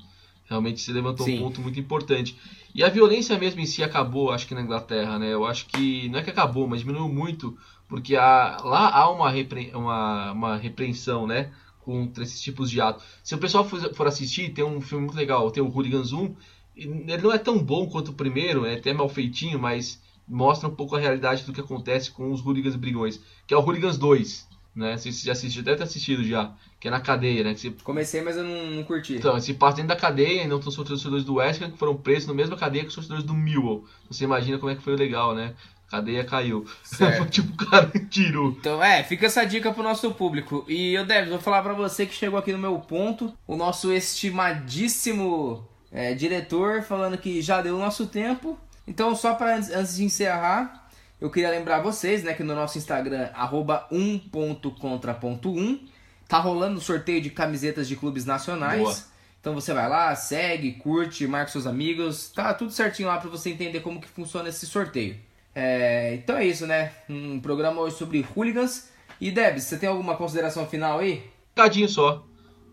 Realmente 0.49 0.81
se 0.81 0.91
levantou 0.91 1.25
Sim. 1.25 1.37
um 1.37 1.43
ponto 1.43 1.61
muito 1.61 1.79
importante. 1.79 2.37
E 2.73 2.83
a 2.83 2.89
violência 2.89 3.37
mesmo 3.37 3.59
em 3.59 3.65
si 3.65 3.83
acabou, 3.83 4.31
acho 4.31 4.47
que 4.47 4.55
na 4.55 4.61
Inglaterra, 4.61 5.19
né? 5.19 5.33
Eu 5.33 5.45
acho 5.45 5.65
que 5.67 6.07
não 6.09 6.19
é 6.19 6.23
que 6.23 6.29
acabou, 6.29 6.67
mas 6.67 6.79
diminuiu 6.79 7.09
muito, 7.09 7.57
porque 7.87 8.15
há, 8.15 8.57
lá 8.63 8.89
há 8.89 9.09
uma, 9.09 9.29
repre, 9.29 9.71
uma, 9.73 10.31
uma 10.31 10.57
repreensão, 10.57 11.27
né? 11.27 11.51
contra 11.87 12.21
esses 12.21 12.41
tipos 12.41 12.69
de 12.69 12.81
ato. 12.81 13.01
Se 13.23 13.33
o 13.33 13.37
pessoal 13.37 13.63
for, 13.63 13.79
for 13.93 14.07
assistir, 14.07 14.53
tem 14.53 14.65
um 14.65 14.81
filme 14.81 15.05
muito 15.05 15.15
legal, 15.15 15.49
tem 15.49 15.63
o 15.63 15.69
Hooligans 15.69 16.11
1. 16.11 16.35
Ele 16.75 17.21
não 17.21 17.31
é 17.31 17.37
tão 17.37 17.57
bom 17.57 17.87
quanto 17.87 18.11
o 18.11 18.13
primeiro, 18.13 18.65
é 18.65 18.75
até 18.75 18.91
mal 18.91 19.07
feitinho, 19.07 19.57
mas 19.57 20.01
mostra 20.27 20.67
um 20.67 20.75
pouco 20.75 20.97
a 20.97 20.99
realidade 20.99 21.45
do 21.45 21.53
que 21.53 21.61
acontece 21.61 22.11
com 22.11 22.29
os 22.29 22.41
hooligans 22.41 22.75
brigões, 22.75 23.21
que 23.47 23.53
é 23.53 23.57
o 23.57 23.61
Hooligans 23.61 23.97
2, 23.97 24.49
né? 24.77 24.95
Você 24.95 25.11
já 25.11 25.31
assistiu, 25.31 25.63
deve 25.63 25.77
ter 25.77 25.83
assistido 25.83 26.23
já, 26.23 26.51
que 26.79 26.87
é 26.87 26.91
na 26.91 26.99
cadeia, 26.99 27.43
né? 27.43 27.53
Que 27.53 27.61
você... 27.61 27.71
Comecei, 27.83 28.21
mas 28.21 28.37
eu 28.37 28.43
não, 28.43 28.67
não 28.67 28.83
curti. 28.83 29.15
Então, 29.15 29.39
se 29.39 29.53
passa 29.55 29.77
dentro 29.77 29.89
da 29.89 29.95
cadeia, 29.95 30.43
então 30.43 30.61
são 30.61 30.69
os 30.69 30.89
torcedores 30.89 31.25
do 31.25 31.35
West 31.35 31.61
Ham 31.61 31.71
que 31.71 31.77
foram 31.77 31.97
presos 31.97 32.27
na 32.27 32.33
mesma 32.33 32.55
cadeia 32.55 32.83
que 32.83 32.89
os 32.89 32.95
torcedores 32.95 33.25
do 33.25 33.33
Millwall. 33.33 33.85
Você 34.09 34.23
imagina 34.23 34.59
como 34.59 34.71
é 34.71 34.75
que 34.75 34.83
foi 34.83 34.95
legal, 34.95 35.33
né? 35.33 35.55
A 35.87 35.91
cadeia 35.91 36.23
caiu. 36.23 36.65
tipo, 37.31 37.51
o 37.51 37.65
cara 37.65 37.91
tirou. 38.07 38.49
Então, 38.49 38.83
é, 38.83 39.03
fica 39.03 39.25
essa 39.25 39.43
dica 39.43 39.73
pro 39.73 39.81
nosso 39.81 40.11
público. 40.11 40.63
E 40.67 40.93
eu, 40.93 41.05
Débora, 41.05 41.31
vou 41.31 41.39
falar 41.39 41.63
para 41.63 41.73
você 41.73 42.05
que 42.05 42.13
chegou 42.13 42.37
aqui 42.37 42.51
no 42.51 42.59
meu 42.59 42.77
ponto, 42.77 43.33
o 43.47 43.55
nosso 43.55 43.91
estimadíssimo 43.91 45.67
é, 45.91 46.13
diretor 46.13 46.83
falando 46.83 47.17
que 47.17 47.41
já 47.41 47.61
deu 47.61 47.75
o 47.75 47.79
nosso 47.79 48.05
tempo. 48.05 48.57
Então, 48.85 49.15
só 49.15 49.33
para 49.33 49.55
antes 49.55 49.95
de 49.97 50.03
encerrar, 50.03 50.86
eu 51.19 51.29
queria 51.29 51.49
lembrar 51.49 51.81
vocês, 51.81 52.23
né, 52.23 52.33
que 52.33 52.43
no 52.43 52.53
nosso 52.55 52.77
Instagram, 52.77 53.29
arroba 53.33 53.87
1.contra.1, 53.91 55.79
tá 56.27 56.39
rolando 56.39 56.77
o 56.77 56.81
sorteio 56.81 57.21
de 57.21 57.29
camisetas 57.29 57.87
de 57.87 57.95
clubes 57.95 58.25
nacionais. 58.25 58.81
Boa. 58.81 59.17
Então 59.39 59.53
você 59.53 59.73
vai 59.73 59.87
lá, 59.87 60.13
segue, 60.15 60.73
curte, 60.73 61.25
marca 61.27 61.51
seus 61.51 61.65
amigos, 61.65 62.29
tá 62.29 62.53
tudo 62.53 62.71
certinho 62.71 63.07
lá 63.07 63.17
para 63.17 63.29
você 63.29 63.49
entender 63.49 63.79
como 63.79 64.01
que 64.01 64.07
funciona 64.07 64.49
esse 64.49 64.65
sorteio. 64.65 65.15
É, 65.55 66.15
então 66.15 66.37
é 66.37 66.45
isso, 66.45 66.67
né? 66.67 66.91
Um 67.09 67.39
programa 67.39 67.81
hoje 67.81 67.95
sobre 67.95 68.25
hooligans. 68.35 68.89
E 69.19 69.31
Debs, 69.31 69.63
você 69.63 69.77
tem 69.77 69.89
alguma 69.89 70.15
consideração 70.15 70.67
final 70.67 70.99
aí? 70.99 71.23
Cadinho 71.55 71.89
só. 71.89 72.23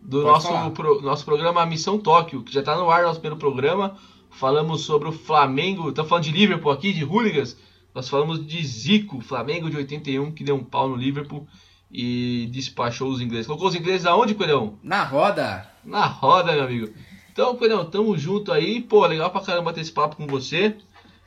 Do 0.02 0.22
Pode 0.22 0.44
nosso, 0.44 0.70
pro- 0.72 1.00
nosso 1.00 1.24
programa 1.24 1.64
Missão 1.64 1.98
Tóquio, 1.98 2.42
que 2.42 2.52
já 2.52 2.62
tá 2.62 2.76
no 2.76 2.90
ar, 2.90 3.04
nosso 3.04 3.20
primeiro 3.20 3.38
programa. 3.38 3.96
Falamos 4.30 4.82
sobre 4.82 5.08
o 5.08 5.12
Flamengo, 5.12 5.88
estamos 5.88 6.08
falando 6.08 6.24
de 6.24 6.32
Liverpool 6.32 6.70
aqui, 6.72 6.92
de 6.92 7.04
hooligans. 7.04 7.56
Nós 7.94 8.08
falamos 8.08 8.44
de 8.44 8.64
Zico, 8.66 9.20
Flamengo 9.20 9.70
de 9.70 9.76
81, 9.76 10.32
que 10.32 10.42
deu 10.42 10.56
um 10.56 10.64
pau 10.64 10.88
no 10.88 10.96
Liverpool 10.96 11.46
e 11.90 12.48
despachou 12.50 13.08
os 13.08 13.20
ingleses. 13.20 13.46
Colocou 13.46 13.68
os 13.68 13.74
ingleses 13.76 14.04
aonde, 14.04 14.34
Coelhão? 14.34 14.78
Na 14.82 15.04
roda! 15.04 15.70
Na 15.84 16.06
roda, 16.06 16.52
meu 16.52 16.64
amigo. 16.64 16.92
Então, 17.32 17.56
Coelhão, 17.56 17.84
tamo 17.84 18.18
junto 18.18 18.52
aí. 18.52 18.80
Pô, 18.80 19.06
legal 19.06 19.30
pra 19.30 19.40
caramba 19.40 19.72
ter 19.72 19.80
esse 19.80 19.92
papo 19.92 20.16
com 20.16 20.26
você. 20.26 20.76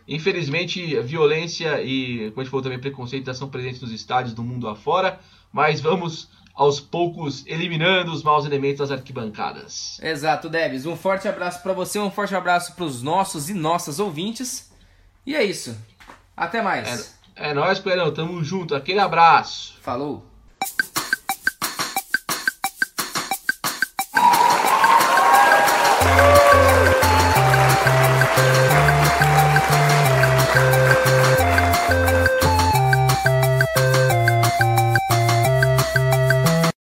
Infelizmente, 0.06 1.00
violência 1.02 1.82
e, 1.82 2.32
como 2.32 2.42
a 2.42 2.44
gente 2.44 2.52
falou 2.52 2.64
também, 2.64 2.80
preconceito 2.80 3.34
são 3.34 3.50
presentes 3.50 3.82
nos 3.82 3.92
estádios 3.92 4.34
do 4.34 4.44
mundo 4.44 4.68
afora. 4.68 5.20
Mas 5.54 5.80
vamos, 5.80 6.30
aos 6.54 6.82
poucos, 6.82 7.46
eliminando 7.46 8.12
os 8.12 8.24
maus 8.24 8.46
elementos 8.46 8.80
das 8.80 8.92
arquibancadas. 8.92 10.00
Exato, 10.02 10.50
Debs. 10.50 10.86
Um 10.86 10.98
forte 10.98 11.28
abraço 11.30 11.62
para 11.64 11.72
você, 11.72 11.98
um 12.00 12.12
forte 12.12 12.36
abraço 12.36 12.76
para 12.76 12.84
os 12.84 13.02
nossos 13.02 13.50
e 13.50 13.54
nossas 13.54 14.00
ouvintes. 14.00 14.70
E 15.26 15.36
é 15.36 15.44
isso. 15.44 15.78
Até 16.38 16.62
mais. 16.62 17.18
É 17.36 17.54
nóis, 17.54 17.80
Coelhão. 17.80 18.14
Tamo 18.14 18.44
junto. 18.44 18.76
Aquele 18.76 19.00
abraço. 19.00 19.76
Falou. 19.82 20.27